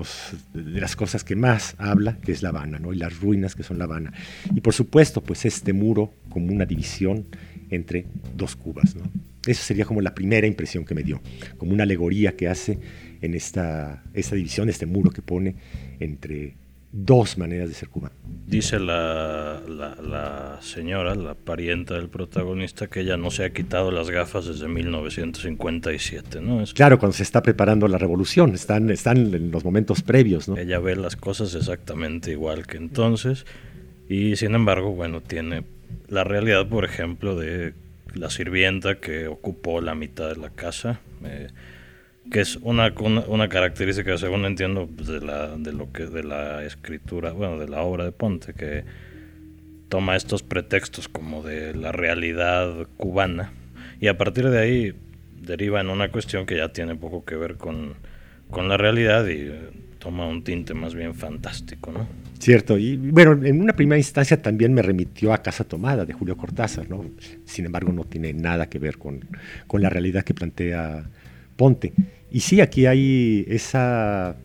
de 0.55 0.81
las 0.81 0.97
cosas 0.97 1.25
que 1.25 1.37
más 1.37 1.75
habla, 1.77 2.17
que 2.25 2.33
es 2.33 2.43
La 2.43 2.49
Habana, 2.49 2.79
¿no? 2.79 2.95
y 2.95 2.97
las 2.97 3.21
ruinas 3.21 3.55
que 3.55 3.63
son 3.63 3.77
La 3.77 3.85
Habana. 3.85 4.15
Y 4.55 4.63
por 4.63 4.73
supuesto, 4.73 5.21
pues 5.21 5.45
este 5.45 5.75
muro 5.75 6.15
como 6.31 6.51
una 6.55 6.65
división 6.65 7.27
entre 7.69 8.07
dos 8.35 8.57
Cubas. 8.57 8.97
¿no? 8.97 9.03
Esa 9.49 9.62
sería 9.62 9.85
como 9.85 10.00
la 10.00 10.14
primera 10.14 10.47
impresión 10.47 10.85
que 10.85 10.95
me 10.95 11.02
dio, 11.02 11.21
como 11.57 11.73
una 11.73 11.85
alegoría 11.85 12.37
que 12.37 12.49
hace 12.49 12.78
en 13.21 13.35
esta, 13.35 14.05
esta 14.14 14.37
división, 14.37 14.69
este 14.69 14.87
muro 14.87 15.11
que 15.11 15.23
pone 15.23 15.57
entre 16.00 16.55
dos 16.90 17.37
maneras 17.37 17.69
de 17.69 17.75
ser 17.75 17.88
cubano. 17.88 18.14
Dice 18.47 18.78
la, 18.78 19.61
la, 19.69 20.59
señora, 20.62 21.14
la 21.14 21.35
parienta 21.35 21.95
del 21.95 22.09
protagonista, 22.09 22.87
que 22.87 23.00
ella 23.00 23.17
no 23.17 23.31
se 23.31 23.45
ha 23.45 23.50
quitado 23.50 23.90
las 23.90 24.09
gafas 24.11 24.47
desde 24.47 24.69
1957, 24.69 26.40
¿no? 26.40 26.64
Claro, 26.75 26.99
cuando 26.99 27.14
se 27.14 27.23
está 27.25 27.43
preparando 27.43 27.88
la 27.88 27.99
revolución, 27.99 28.55
están, 28.55 28.90
están 28.90 29.35
en 29.35 29.50
los 29.50 29.64
momentos 29.64 30.02
previos, 30.02 30.49
¿no? 30.49 30.57
Ella 30.57 30.78
ve 30.78 30.97
las 30.97 31.17
cosas 31.17 31.55
exactamente 31.55 32.31
igual 32.31 32.67
que 32.67 32.78
entonces, 32.78 33.45
y 34.09 34.37
sin 34.37 34.55
embargo, 34.55 34.93
bueno, 34.93 35.21
tiene 35.21 35.64
la 36.09 36.25
realidad, 36.25 36.67
por 36.69 36.87
ejemplo, 36.87 37.37
de 37.37 37.75
la 38.15 38.31
sirvienta 38.31 38.97
que 38.97 39.29
ocupó 39.29 39.81
la 39.81 39.95
mitad 39.95 40.29
de 40.29 40.37
la 40.37 40.50
casa. 40.50 41.00
Eh, 41.25 41.49
que 42.31 42.41
es 42.41 42.57
una, 42.57 42.93
una, 43.27 43.49
característica, 43.49 44.19
según 44.19 44.45
entiendo, 44.45 44.87
de, 44.87 45.21
la, 45.21 45.57
de, 45.57 45.73
lo 45.73 45.91
que, 45.93 46.05
de 46.05 46.23
la 46.23 46.62
escritura, 46.62 47.33
bueno, 47.33 47.59
de 47.59 47.69
la 47.69 47.81
obra 47.81 48.05
de 48.05 48.12
Ponte, 48.12 48.53
que 48.53 48.85
toma 49.88 50.15
estos 50.15 50.43
pretextos 50.43 51.09
como 51.09 51.43
de 51.43 51.75
la 51.75 51.91
realidad 51.91 52.87
cubana 52.99 53.53
y 54.00 54.09
a 54.09 54.19
partir 54.19 54.49
de 54.49 54.59
ahí 54.59 54.95
deriva 55.41 55.81
en 55.81 55.88
una 55.88 56.11
cuestión 56.11 56.47
que 56.47 56.57
ya 56.57 56.73
tiene 56.73 56.95
poco 56.95 57.25
que 57.25 57.37
ver 57.37 57.57
con, 57.57 57.95
con 58.50 58.69
la 58.69 58.77
realidad 58.77 59.27
y 59.27 59.50
toma 59.99 60.26
un 60.26 60.43
tinte 60.43 60.75
más 60.75 60.95
bien 60.95 61.14
fantástico, 61.14 61.93
¿no? 61.93 62.07
Cierto, 62.38 62.78
y 62.78 62.97
bueno, 62.97 63.45
en 63.45 63.61
una 63.61 63.73
primera 63.73 63.99
instancia 63.99 64.40
también 64.40 64.73
me 64.73 64.83
remitió 64.83 65.33
a 65.33 65.43
Casa 65.43 65.64
Tomada 65.64 66.05
de 66.05 66.12
Julio 66.12 66.37
Cortázar, 66.37 66.88
¿no? 66.88 67.05
Sin 67.45 67.67
embargo, 67.67 67.93
no 67.93 68.05
tiene 68.05 68.33
nada 68.33 68.69
que 68.69 68.78
ver 68.78 68.97
con, 68.97 69.25
con 69.67 69.83
la 69.83 69.90
realidad 69.90 70.25
que 70.25 70.35
plantea 70.35 71.05
Ponte. 71.57 71.93
Y 72.31 72.40
sí, 72.40 72.61
aquí 72.61 72.87
hay 72.87 73.45
esa, 73.49 74.37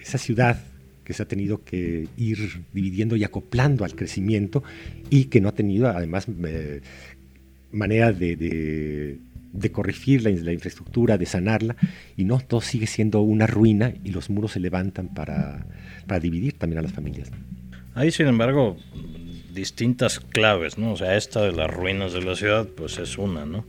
esa 0.00 0.18
ciudad 0.18 0.60
que 1.02 1.14
se 1.14 1.22
ha 1.22 1.26
tenido 1.26 1.64
que 1.64 2.06
ir 2.16 2.62
dividiendo 2.72 3.16
y 3.16 3.24
acoplando 3.24 3.84
al 3.84 3.94
crecimiento 3.94 4.62
y 5.08 5.24
que 5.24 5.40
no 5.40 5.48
ha 5.48 5.52
tenido 5.52 5.88
además 5.88 6.26
eh, 6.44 6.82
manera 7.72 8.12
de, 8.12 9.16
corregir 9.72 10.22
la, 10.22 10.30
la, 10.30 10.52
infraestructura, 10.52 11.18
de 11.18 11.26
sanarla, 11.26 11.76
y 12.16 12.24
no, 12.24 12.40
todo 12.40 12.60
sigue 12.60 12.86
siendo 12.86 13.20
una 13.20 13.46
ruina 13.46 13.94
y 14.04 14.10
los 14.10 14.30
muros 14.30 14.52
se 14.52 14.60
levantan 14.60 15.08
para, 15.08 15.66
para 16.06 16.20
dividir 16.20 16.58
también 16.58 16.78
a 16.78 16.82
las 16.82 16.92
familias. 16.92 17.30
Hay, 17.94 18.10
sin 18.10 18.26
embargo, 18.26 18.76
distintas 19.52 20.20
claves, 20.20 20.78
¿no? 20.78 20.92
O 20.92 20.96
sea, 20.96 21.16
esta 21.16 21.42
de 21.42 21.52
las 21.52 21.68
ruinas 21.68 22.12
de 22.12 22.22
la 22.22 22.36
ciudad, 22.36 22.66
pues 22.68 22.98
es 22.98 23.18
una, 23.18 23.44
¿no? 23.44 23.64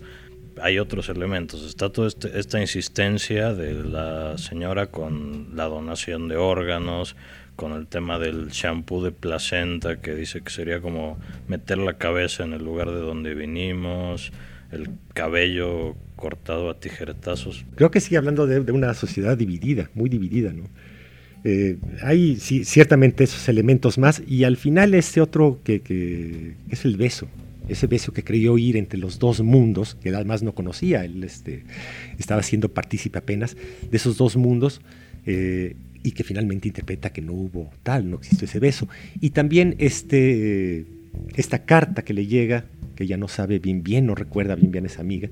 hay 0.62 0.80
otros 0.80 1.10
elementos. 1.10 1.64
Está 1.64 1.90
toda 1.90 2.08
este, 2.08 2.38
esta 2.40 2.60
insistencia 2.60 3.54
de 3.54 3.74
la 3.74 4.38
señora 4.38 4.88
con 4.88 5.56
la 5.56 5.66
donación 5.66 6.28
de 6.28 6.38
órganos, 6.38 7.16
con 7.56 7.74
el 7.74 7.88
tema 7.88 8.20
del 8.20 8.50
shampoo 8.50 9.04
de 9.04 9.12
placenta, 9.12 10.00
que 10.00 10.16
dice 10.16 10.42
que 10.42 10.50
sería 10.50 10.82
como 10.82 11.18
meter 11.48 11.78
la 11.78 11.98
cabeza 11.98 12.44
en 12.44 12.54
el 12.54 12.64
lugar 12.64 12.90
de 12.90 13.00
donde 13.00 13.34
vinimos, 13.34 14.32
el 14.72 14.90
cabello 15.14 15.96
cortado 16.16 16.70
a 16.70 16.80
tijeretazos. 16.80 17.66
Creo 17.76 17.92
que 17.92 18.00
sigue 18.00 18.18
hablando 18.18 18.46
de, 18.48 18.72
una 18.72 18.94
sociedad 18.94 19.38
dividida, 19.38 19.90
muy 19.94 20.10
dividida, 20.10 20.52
¿no? 20.54 20.66
Eh, 21.46 21.78
hay 22.02 22.36
ciertamente 22.36 23.24
esos 23.24 23.48
elementos 23.48 23.98
más 23.98 24.22
y 24.28 24.44
al 24.44 24.58
final 24.58 24.94
este 24.94 25.22
otro 25.22 25.62
que, 25.64 25.80
que 25.82 26.56
es 26.70 26.84
el 26.84 26.98
beso, 26.98 27.30
ese 27.70 27.88
beso 27.88 28.12
que 28.12 28.24
creyó 28.24 28.58
ir 28.58 28.76
entre 28.76 29.00
los 29.00 29.20
dos 29.20 29.42
mundos, 29.42 29.96
que 29.96 30.10
además 30.10 30.44
no 30.44 30.54
conocía, 30.54 31.06
él 31.06 31.24
este, 31.24 31.64
estaba 32.18 32.44
siendo 32.44 32.70
partícipe 32.70 33.20
apenas 33.20 33.56
de 33.90 33.96
esos 33.96 34.18
dos 34.18 34.36
mundos, 34.36 34.82
eh, 35.26 35.76
y 36.04 36.12
que 36.12 36.24
finalmente 36.24 36.68
interpreta 36.68 37.12
que 37.12 37.22
no 37.22 37.34
hubo 37.34 37.70
tal, 37.84 38.10
no 38.10 38.18
existió 38.18 38.46
ese 38.46 38.60
beso. 38.60 38.88
Y 39.20 39.32
también 39.32 39.76
este, 39.80 40.86
esta 41.36 41.66
carta 41.66 42.04
que 42.04 42.14
le 42.14 42.26
llega, 42.26 42.66
que 43.00 43.06
ella 43.06 43.16
no 43.16 43.30
sabe 43.30 43.60
bien 43.60 43.82
bien, 43.82 44.06
no 44.06 44.14
recuerda 44.14 44.56
bien 44.56 44.72
bien 44.72 44.84
a 44.84 44.88
esa 44.88 45.00
amiga, 45.00 45.30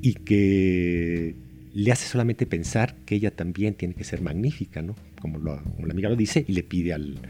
y 0.00 0.14
que 0.14 1.36
le 1.72 1.92
hace 1.92 2.08
solamente 2.08 2.44
pensar 2.44 2.96
que 3.06 3.14
ella 3.14 3.30
también 3.30 3.74
tiene 3.74 3.94
que 3.94 4.02
ser 4.02 4.20
magnífica, 4.20 4.82
¿no? 4.82 4.96
Como, 5.20 5.38
la 5.38 5.62
amiga 5.88 6.08
lo 6.08 6.16
dice, 6.16 6.44
y 6.48 6.54
le 6.54 6.64
pide 6.64 6.92
al, 6.92 7.20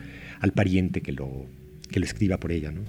al 0.41 0.53
pariente 0.53 1.03
que 1.03 1.13
lo, 1.13 1.45
que 1.91 2.01
lo 2.01 2.07
escriba 2.07 2.39
por 2.39 2.51
ella, 2.51 2.73
¿no? 2.73 2.81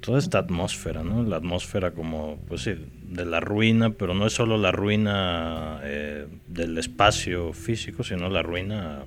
toda 0.00 0.18
esta 0.18 0.38
atmósfera, 0.38 1.02
¿no? 1.02 1.22
La 1.22 1.36
atmósfera 1.36 1.92
como, 1.92 2.38
pues 2.48 2.62
sí, 2.62 2.74
de 3.08 3.24
la 3.24 3.40
ruina, 3.40 3.90
pero 3.90 4.14
no 4.14 4.26
es 4.26 4.32
solo 4.32 4.58
la 4.58 4.72
ruina 4.72 5.80
eh, 5.84 6.26
del 6.48 6.76
espacio 6.76 7.52
físico, 7.52 8.02
sino 8.02 8.28
la 8.28 8.42
ruina 8.42 9.04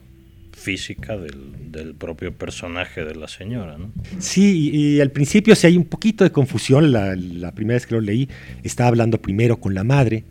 física 0.66 1.16
del, 1.16 1.94
propio 1.96 2.34
personaje 2.34 3.06
de 3.06 3.16
la 3.16 3.28
señora, 3.28 3.78
¿no? 3.78 3.92
Sí, 4.18 4.72
y, 4.74 5.02
al 5.02 5.12
principio 5.12 5.56
sí 5.56 5.68
hay 5.68 5.78
un 5.78 5.86
poquito 5.86 6.24
de 6.24 6.32
confusión, 6.32 6.92
la, 6.92 7.16
la, 7.16 7.52
primera 7.52 7.76
vez 7.76 7.86
que 7.86 7.94
lo 7.94 8.02
leí, 8.02 8.28
estaba 8.64 8.90
hablando 8.90 9.22
primero 9.22 9.58
con 9.58 9.76
la 9.76 9.84
madre, 9.84 10.24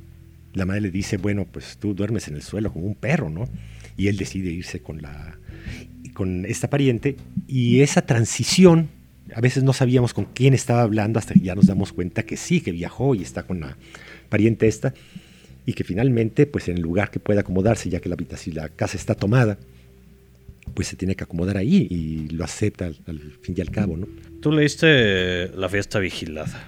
la 0.54 0.66
madre 0.66 0.80
le 0.80 0.90
dice, 0.90 1.16
bueno, 1.18 1.46
pues 1.50 1.76
tú 1.78 1.94
duermes 1.94 2.26
en 2.26 2.34
el 2.34 2.42
suelo 2.42 2.72
como 2.72 2.86
un 2.86 2.96
perro, 2.96 3.30
¿no? 3.30 3.48
Y 3.96 4.08
él 4.08 4.16
decide 4.16 4.50
irse 4.50 4.80
con, 4.80 5.00
la, 5.00 5.38
con 6.14 6.44
esta 6.46 6.68
pariente, 6.68 7.16
y 7.46 7.80
esa 7.82 8.02
transición 8.02 8.88
a 9.34 9.40
veces 9.40 9.62
no 9.62 9.72
sabíamos 9.72 10.14
con 10.14 10.24
quién 10.26 10.52
estaba 10.52 10.82
hablando 10.82 11.18
hasta 11.18 11.34
que 11.34 11.40
ya 11.40 11.54
nos 11.54 11.66
damos 11.66 11.92
cuenta 11.92 12.24
que 12.24 12.36
sí, 12.36 12.60
que 12.60 12.72
viajó 12.72 13.14
y 13.14 13.22
está 13.22 13.44
con 13.44 13.60
la 13.60 13.76
pariente 14.28 14.66
esta 14.66 14.94
y 15.66 15.72
que 15.72 15.84
finalmente, 15.84 16.46
pues 16.46 16.68
en 16.68 16.76
el 16.76 16.82
lugar 16.82 17.10
que 17.10 17.20
pueda 17.20 17.40
acomodarse, 17.40 17.88
ya 17.88 18.00
que 18.00 18.08
la 18.08 18.16
la 18.52 18.68
casa 18.68 18.96
está 18.96 19.14
tomada, 19.14 19.58
pues 20.74 20.88
se 20.88 20.96
tiene 20.96 21.14
que 21.14 21.24
acomodar 21.24 21.56
ahí 21.56 21.86
y 21.90 22.28
lo 22.28 22.44
acepta 22.44 22.86
al, 22.86 22.94
fin 23.40 23.54
y 23.56 23.60
al 23.60 23.70
cabo, 23.70 23.96
¿no? 23.96 24.06
Tú 24.40 24.52
leíste 24.52 25.48
La 25.56 25.68
fiesta 25.68 25.98
vigilada. 25.98 26.64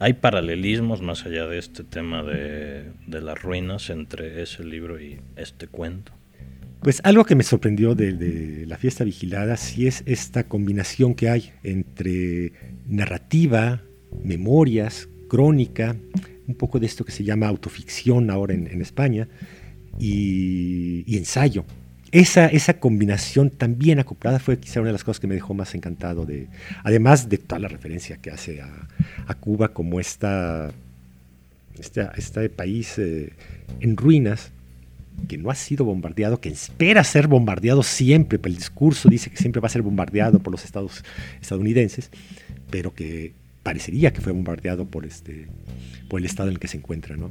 ¿Hay 0.00 0.14
paralelismos 0.14 1.02
más 1.02 1.26
allá 1.26 1.46
de 1.46 1.58
este 1.58 1.82
tema 1.82 2.22
de, 2.22 2.92
de 3.06 3.20
las 3.20 3.42
ruinas 3.42 3.90
entre 3.90 4.42
ese 4.42 4.64
libro 4.64 5.00
y 5.00 5.20
este 5.36 5.66
cuento? 5.66 6.12
Pues 6.80 7.00
algo 7.02 7.24
que 7.24 7.34
me 7.34 7.42
sorprendió 7.42 7.96
de, 7.96 8.64
la 8.66 8.76
fiesta 8.76 9.02
vigilada 9.02 9.56
sí 9.56 9.88
es 9.88 10.04
esta 10.06 10.44
combinación 10.44 11.14
que 11.14 11.28
hay 11.28 11.52
entre 11.64 12.52
narrativa, 12.86 13.82
memorias, 14.22 15.08
crónica, 15.28 15.96
un 16.46 16.54
poco 16.54 16.78
de 16.78 16.86
esto 16.86 17.04
que 17.04 17.10
se 17.10 17.24
llama 17.24 17.48
autoficción 17.48 18.30
ahora 18.30 18.54
en, 18.54 18.80
España, 18.80 19.28
y, 19.98 21.16
ensayo. 21.16 21.64
Esa, 22.10 22.46
esa 22.46 22.80
combinación 22.80 23.50
tan 23.50 23.78
bien 23.78 23.98
acoplada 23.98 24.38
fue 24.38 24.58
quizá 24.58 24.80
una 24.80 24.88
de 24.88 24.94
las 24.94 25.04
cosas 25.04 25.20
que 25.20 25.26
me 25.26 25.34
dejó 25.34 25.52
más 25.52 25.74
encantado, 25.74 26.24
de, 26.24 26.48
además 26.82 27.28
de 27.28 27.38
toda 27.38 27.58
la 27.58 27.68
referencia 27.68 28.16
que 28.16 28.30
hace 28.30 28.62
a, 28.62 29.34
Cuba 29.34 29.68
como 29.68 30.00
esta, 30.00 30.72
este 31.78 32.48
país 32.48 32.98
eh, 32.98 33.32
en 33.80 33.96
ruinas, 33.96 34.52
que 35.26 35.36
no 35.36 35.50
ha 35.50 35.54
sido 35.54 35.84
bombardeado, 35.84 36.40
que 36.40 36.48
espera 36.48 37.02
ser 37.04 37.26
bombardeado 37.26 37.82
siempre, 37.82 38.38
el 38.42 38.56
discurso 38.56 39.08
dice 39.08 39.30
que 39.30 39.36
siempre 39.36 39.60
va 39.60 39.66
a 39.66 39.70
ser 39.70 39.82
bombardeado 39.82 40.38
por 40.38 40.52
los 40.52 40.64
estados 40.64 41.04
estadounidenses, 41.40 42.10
pero 42.70 42.94
que 42.94 43.32
parecería 43.62 44.12
que 44.12 44.20
fue 44.20 44.32
bombardeado 44.32 44.86
por, 44.86 45.04
este, 45.04 45.48
por 46.08 46.20
el 46.20 46.26
estado 46.26 46.48
en 46.48 46.54
el 46.54 46.60
que 46.60 46.68
se 46.68 46.76
encuentra. 46.78 47.16
¿no? 47.16 47.30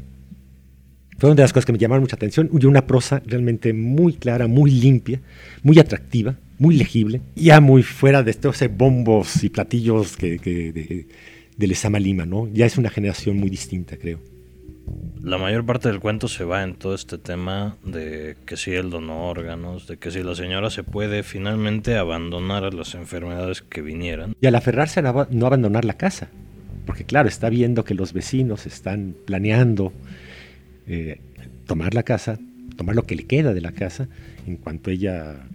Fue 1.18 1.30
una 1.30 1.36
de 1.36 1.42
las 1.42 1.54
cosas 1.54 1.66
que 1.66 1.72
me 1.72 1.80
llamaron 1.80 2.04
mucha 2.04 2.16
atención, 2.16 2.50
y 2.54 2.66
una 2.66 2.86
prosa 2.86 3.22
realmente 3.26 3.74
muy 3.74 4.14
clara, 4.14 4.48
muy 4.48 4.70
limpia, 4.70 5.20
muy 5.64 5.80
atractiva, 5.80 6.36
muy 6.60 6.78
legible, 6.78 7.22
ya 7.36 7.60
muy 7.60 7.82
fuera 7.84 8.22
de 8.22 8.32
estos 8.32 8.60
bombos 8.78 9.44
y 9.44 9.50
platillos 9.50 10.16
que, 10.16 10.38
que 10.38 10.72
de, 10.72 11.08
del 11.58 11.72
Esama 11.72 12.00
Lima, 12.00 12.26
¿no? 12.26 12.48
Ya 12.54 12.66
es 12.66 12.78
una 12.78 12.90
generación 12.90 13.38
muy 13.38 13.50
distinta, 13.50 13.98
creo. 13.98 14.20
La 15.22 15.38
mayor 15.38 15.66
parte 15.66 15.90
del 15.90 16.00
cuento 16.00 16.28
se 16.28 16.46
va 16.46 16.64
en 16.64 16.76
todo 16.76 16.96
este 16.96 17.18
tema 17.18 17.78
de 17.84 18.38
que 18.46 18.56
si 18.56 18.72
él 18.72 18.90
donó 18.90 19.28
órganos, 19.28 19.88
de 19.88 19.98
que 19.98 20.12
si 20.12 20.24
la 20.24 20.36
señora 20.36 20.70
se 20.70 20.84
puede 20.84 21.24
finalmente 21.24 21.98
abandonar 21.98 22.64
a 22.64 22.70
las 22.70 22.94
enfermedades 22.96 23.62
que 23.62 23.82
vinieran. 23.82 24.36
Y 24.40 24.48
al 24.48 24.56
aferrarse 24.56 25.02
a 25.02 25.28
no 25.30 25.46
abandonar 25.46 25.84
la 25.84 25.98
casa, 25.98 26.30
porque 26.86 27.04
claro, 27.04 27.28
está 27.28 27.50
viendo 27.50 27.84
que 27.84 27.96
los 27.96 28.14
vecinos 28.14 28.66
están 28.66 29.16
planeando 29.26 29.92
eh, 30.88 31.20
tomar 31.66 31.94
la 31.94 32.04
casa, 32.04 32.40
tomar 32.76 32.96
lo 32.96 33.04
que 33.04 33.16
le 33.16 33.26
queda 33.26 33.54
de 33.54 33.62
la 33.62 33.72
casa 33.72 34.08
en 34.46 34.58
cuanto 34.58 34.90
ella 34.90 35.48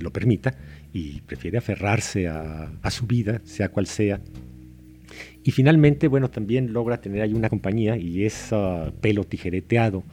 lo 0.00 0.12
permita, 0.12 0.54
y 0.92 1.22
prefiere 1.22 1.58
aferrarse 1.58 2.28
a, 2.28 2.70
su 2.90 3.06
vida, 3.06 3.40
sea 3.44 3.70
cual 3.70 3.86
sea, 3.86 4.20
y 5.42 5.50
finalmente, 5.50 6.08
bueno, 6.08 6.30
también 6.30 6.72
logra 6.72 7.00
tener 7.00 7.22
ahí 7.22 7.34
una 7.34 7.48
compañía 7.48 7.96
y 7.96 8.24
es 8.24 8.50
pelo 9.00 9.24
tijereteado, 9.24 10.04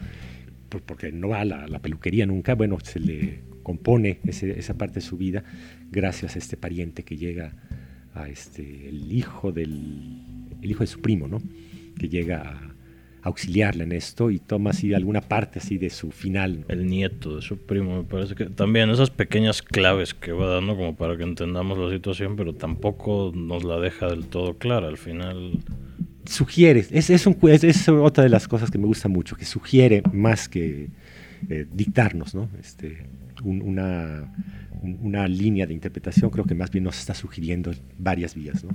porque 0.86 1.12
no 1.12 1.30
va 1.30 1.42
a 1.42 1.46
la, 1.46 1.80
peluquería 1.80 2.26
nunca, 2.26 2.56
bueno, 2.56 2.78
se 2.84 3.00
le 3.00 3.40
compone 3.64 4.20
esa 4.26 4.74
parte 4.78 4.96
de 4.96 5.02
su 5.02 5.18
vida 5.18 5.44
gracias 5.92 6.36
a 6.36 6.40
este 6.40 6.58
pariente 6.58 7.04
que 7.04 7.18
llega 7.18 7.54
a 8.14 8.28
este, 8.28 8.90
el 8.90 9.12
hijo 9.12 9.52
del, 9.52 10.48
el 10.62 10.72
hijo 10.72 10.82
de 10.82 10.88
su 10.88 11.02
primo, 11.02 11.28
¿no? 11.28 11.42
Que 11.98 12.10
llega 12.10 12.71
auxiliarle 13.24 13.84
en 13.84 13.92
esto 13.92 14.32
y 14.32 14.40
toma 14.40 14.72
así 14.72 14.94
alguna 14.94 15.22
parte 15.22 15.60
así 15.60 15.78
de 15.78 15.90
su 15.90 16.12
final. 16.12 16.66
El 16.68 16.88
nieto 16.88 17.36
de 17.36 17.42
su 17.42 17.58
primo, 17.58 17.98
me 17.98 18.04
parece 18.04 18.36
que 18.36 18.46
también 18.46 18.90
esas 18.90 19.10
pequeñas 19.10 19.62
claves 19.62 20.14
que 20.14 20.32
va 20.32 20.48
dando 20.48 20.76
como 20.76 20.96
para 20.96 21.18
que 21.18 21.24
entendamos 21.24 21.78
la 21.78 21.92
situación, 21.92 22.36
pero 22.36 22.54
tampoco 22.54 23.32
nos 23.36 23.64
la 23.64 23.80
deja 23.80 24.08
del 24.08 24.26
todo 24.26 24.58
clara 24.58 24.88
al 24.88 24.98
final. 24.98 25.60
Sugiere, 26.26 26.86
es, 26.92 27.10
es, 27.10 27.28
un, 27.28 27.38
es, 27.42 27.90
otra 27.90 28.24
de 28.24 28.30
las 28.30 28.48
cosas 28.48 28.72
que 28.72 28.78
me 28.78 28.86
gusta 28.86 29.08
mucho, 29.08 29.36
que 29.36 29.46
sugiere 29.46 30.02
más 30.12 30.48
que 30.48 30.90
eh, 31.50 31.66
dictarnos, 31.72 32.34
¿no? 32.36 32.50
Este, 32.60 33.06
una, 33.44 34.32
una 34.82 35.28
línea 35.28 35.66
de 35.66 35.74
interpretación, 35.74 36.30
creo 36.30 36.46
que 36.46 36.56
más 36.56 36.72
bien 36.72 36.84
nos 36.84 37.00
está 37.00 37.14
sugiriendo 37.14 37.72
varias 37.98 38.36
vías, 38.36 38.64
¿no? 38.64 38.72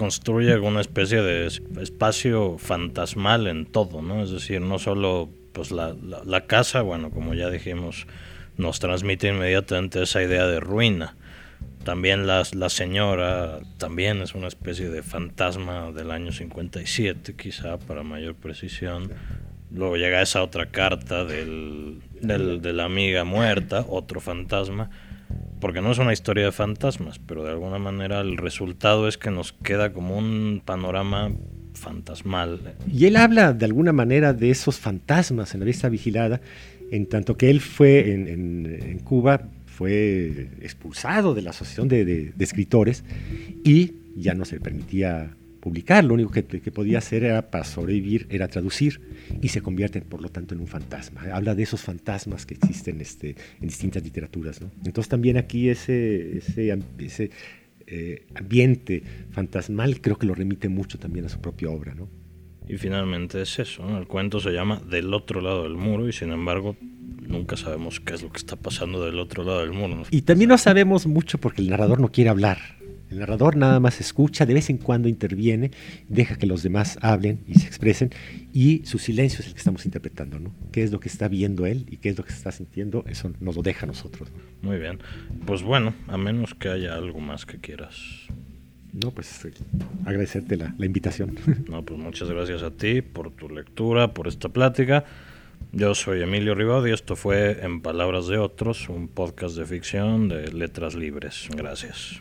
Construye 0.00 0.58
una 0.58 0.80
especie 0.80 1.20
de 1.20 1.46
espacio 1.82 2.56
fantasmal 2.56 3.46
en 3.48 3.66
todo, 3.66 4.00
¿no? 4.00 4.22
Es 4.22 4.30
decir, 4.30 4.62
no 4.62 4.78
solo 4.78 5.28
pues 5.52 5.72
la, 5.72 5.94
la, 6.24 6.46
casa, 6.46 6.80
bueno, 6.80 7.10
como 7.10 7.34
ya 7.34 7.50
dijimos, 7.50 8.06
nos 8.56 8.80
transmite 8.80 9.28
inmediatamente 9.28 10.02
esa 10.02 10.22
idea 10.22 10.46
de 10.46 10.58
ruina. 10.58 11.16
También 11.84 12.26
la, 12.26 12.44
la 12.54 12.70
señora 12.70 13.58
también 13.76 14.22
es 14.22 14.34
una 14.34 14.48
especie 14.48 14.88
de 14.88 15.02
fantasma 15.02 15.92
del 15.92 16.12
año 16.12 16.32
57, 16.32 17.36
quizá 17.36 17.76
para 17.76 18.02
mayor 18.02 18.36
precisión. 18.36 19.12
Luego 19.70 19.98
llega 19.98 20.22
esa 20.22 20.42
otra 20.42 20.70
carta 20.70 21.26
del, 21.26 22.00
del, 22.22 22.62
de 22.62 22.72
la 22.72 22.86
amiga 22.86 23.24
muerta, 23.24 23.84
otro 23.86 24.22
fantasma 24.22 24.88
porque 25.60 25.80
no 25.80 25.92
es 25.92 25.98
una 25.98 26.12
historia 26.12 26.44
de 26.44 26.52
fantasmas, 26.52 27.18
pero 27.18 27.44
de 27.44 27.50
alguna 27.50 27.78
manera 27.78 28.20
el 28.20 28.36
resultado 28.36 29.06
es 29.08 29.18
que 29.18 29.30
nos 29.30 29.52
queda 29.52 29.92
como 29.92 30.16
un 30.16 30.62
panorama 30.64 31.32
fantasmal. 31.74 32.74
Y 32.92 33.06
él 33.06 33.16
habla 33.16 33.52
de 33.52 33.64
alguna 33.64 33.92
manera 33.92 34.32
de 34.32 34.50
esos 34.50 34.78
fantasmas 34.78 35.54
en 35.54 35.60
la 35.60 35.66
vista 35.66 35.88
vigilada, 35.88 36.40
en 36.90 37.06
tanto 37.06 37.36
que 37.36 37.50
él 37.50 37.60
fue 37.60 38.12
en, 38.12 38.98
Cuba, 39.04 39.48
fue 39.66 40.48
expulsado 40.60 41.34
de 41.34 41.42
la 41.42 41.50
Asociación 41.50 41.88
de, 41.88 42.04
de 42.04 42.44
Escritores 42.44 43.04
y 43.64 43.94
ya 44.16 44.34
no 44.34 44.44
se 44.44 44.56
le 44.56 44.60
permitía 44.60 45.36
publicar, 45.60 46.04
lo 46.04 46.14
único 46.14 46.30
que, 46.30 46.42
podía 46.42 46.98
hacer 46.98 47.24
era 47.24 47.50
para 47.50 47.64
sobrevivir, 47.64 48.26
era 48.30 48.48
traducir 48.48 49.00
y 49.40 49.48
se 49.48 49.60
convierte 49.60 50.00
por 50.00 50.22
lo 50.22 50.30
tanto 50.30 50.54
en 50.54 50.60
un 50.60 50.66
fantasma. 50.66 51.22
Habla 51.32 51.54
de 51.54 51.62
esos 51.62 51.82
fantasmas 51.82 52.46
que 52.46 52.54
existen 52.54 53.00
este, 53.00 53.36
en 53.60 53.68
distintas 53.68 54.02
literaturas. 54.02 54.60
Entonces 54.84 55.08
también 55.08 55.36
aquí 55.36 55.68
ese, 55.68 56.38
ese, 56.38 57.30
eh, 57.86 58.26
ambiente 58.34 59.02
fantasmal 59.30 60.00
creo 60.00 60.16
que 60.16 60.26
lo 60.26 60.34
remite 60.34 60.68
mucho 60.68 60.98
también 60.98 61.26
a 61.26 61.28
su 61.28 61.40
propia 61.40 61.70
obra. 61.70 61.94
¿no? 61.94 62.08
Y 62.66 62.76
finalmente 62.78 63.42
es 63.42 63.58
eso, 63.58 63.98
el 63.98 64.06
cuento 64.06 64.40
se 64.40 64.50
llama 64.50 64.80
Del 64.80 65.12
otro 65.12 65.40
lado 65.40 65.64
del 65.64 65.74
muro 65.74 66.08
y 66.08 66.12
sin 66.12 66.30
embargo 66.30 66.76
nunca 67.26 67.56
sabemos 67.56 68.00
qué 68.00 68.14
es 68.14 68.22
lo 68.22 68.30
que 68.30 68.38
está 68.38 68.56
pasando 68.56 69.04
del 69.04 69.18
otro 69.18 69.44
lado 69.44 69.60
del 69.60 69.72
muro. 69.72 70.04
Y 70.10 70.22
también 70.22 70.48
no 70.48 70.58
sabemos 70.58 71.06
mucho 71.06 71.38
porque 71.38 71.62
el 71.62 71.70
narrador 71.70 72.00
no 72.00 72.10
quiere 72.10 72.30
hablar 72.30 72.79
el 73.10 73.18
narrador 73.18 73.56
nada 73.56 73.80
más 73.80 74.00
escucha, 74.00 74.46
de 74.46 74.54
vez 74.54 74.70
en 74.70 74.78
cuando 74.78 75.08
interviene, 75.08 75.72
deja 76.08 76.36
que 76.36 76.46
los 76.46 76.62
demás 76.62 76.98
hablen 77.02 77.40
y 77.46 77.54
se 77.54 77.66
expresen, 77.66 78.10
y 78.52 78.82
su 78.84 78.98
silencio 78.98 79.40
es 79.40 79.48
el 79.48 79.52
que 79.52 79.58
estamos 79.58 79.84
interpretando, 79.84 80.38
¿no? 80.38 80.52
¿Qué 80.70 80.82
es 80.82 80.92
lo 80.92 81.00
que 81.00 81.08
está 81.08 81.28
viendo 81.28 81.66
él 81.66 81.86
y 81.90 81.96
qué 81.96 82.10
es 82.10 82.18
lo 82.18 82.24
que 82.24 82.32
está 82.32 82.52
sintiendo? 82.52 83.04
Eso 83.08 83.32
nos 83.40 83.56
lo 83.56 83.62
deja 83.62 83.84
a 83.84 83.88
nosotros. 83.88 84.28
Muy 84.62 84.78
bien. 84.78 84.98
Pues 85.44 85.62
bueno, 85.62 85.94
a 86.06 86.16
menos 86.16 86.54
que 86.54 86.68
haya 86.68 86.94
algo 86.94 87.20
más 87.20 87.46
que 87.46 87.58
quieras. 87.58 87.96
No, 88.92 89.10
pues 89.10 89.44
eh, 89.44 89.52
agradecerte 90.04 90.56
la, 90.56 90.74
la 90.78 90.86
invitación. 90.86 91.36
No, 91.68 91.84
pues 91.84 91.98
muchas 92.00 92.28
gracias 92.28 92.62
a 92.62 92.70
ti 92.70 93.02
por 93.02 93.30
tu 93.30 93.48
lectura, 93.48 94.14
por 94.14 94.28
esta 94.28 94.48
plática. 94.48 95.04
Yo 95.72 95.94
soy 95.94 96.22
Emilio 96.22 96.54
Ribado 96.54 96.86
y 96.88 96.92
esto 96.92 97.14
fue 97.14 97.64
En 97.64 97.80
Palabras 97.80 98.26
de 98.26 98.38
Otros, 98.38 98.88
un 98.88 99.08
podcast 99.08 99.56
de 99.56 99.66
ficción 99.66 100.28
de 100.28 100.52
letras 100.52 100.94
libres. 100.94 101.48
Gracias. 101.54 102.20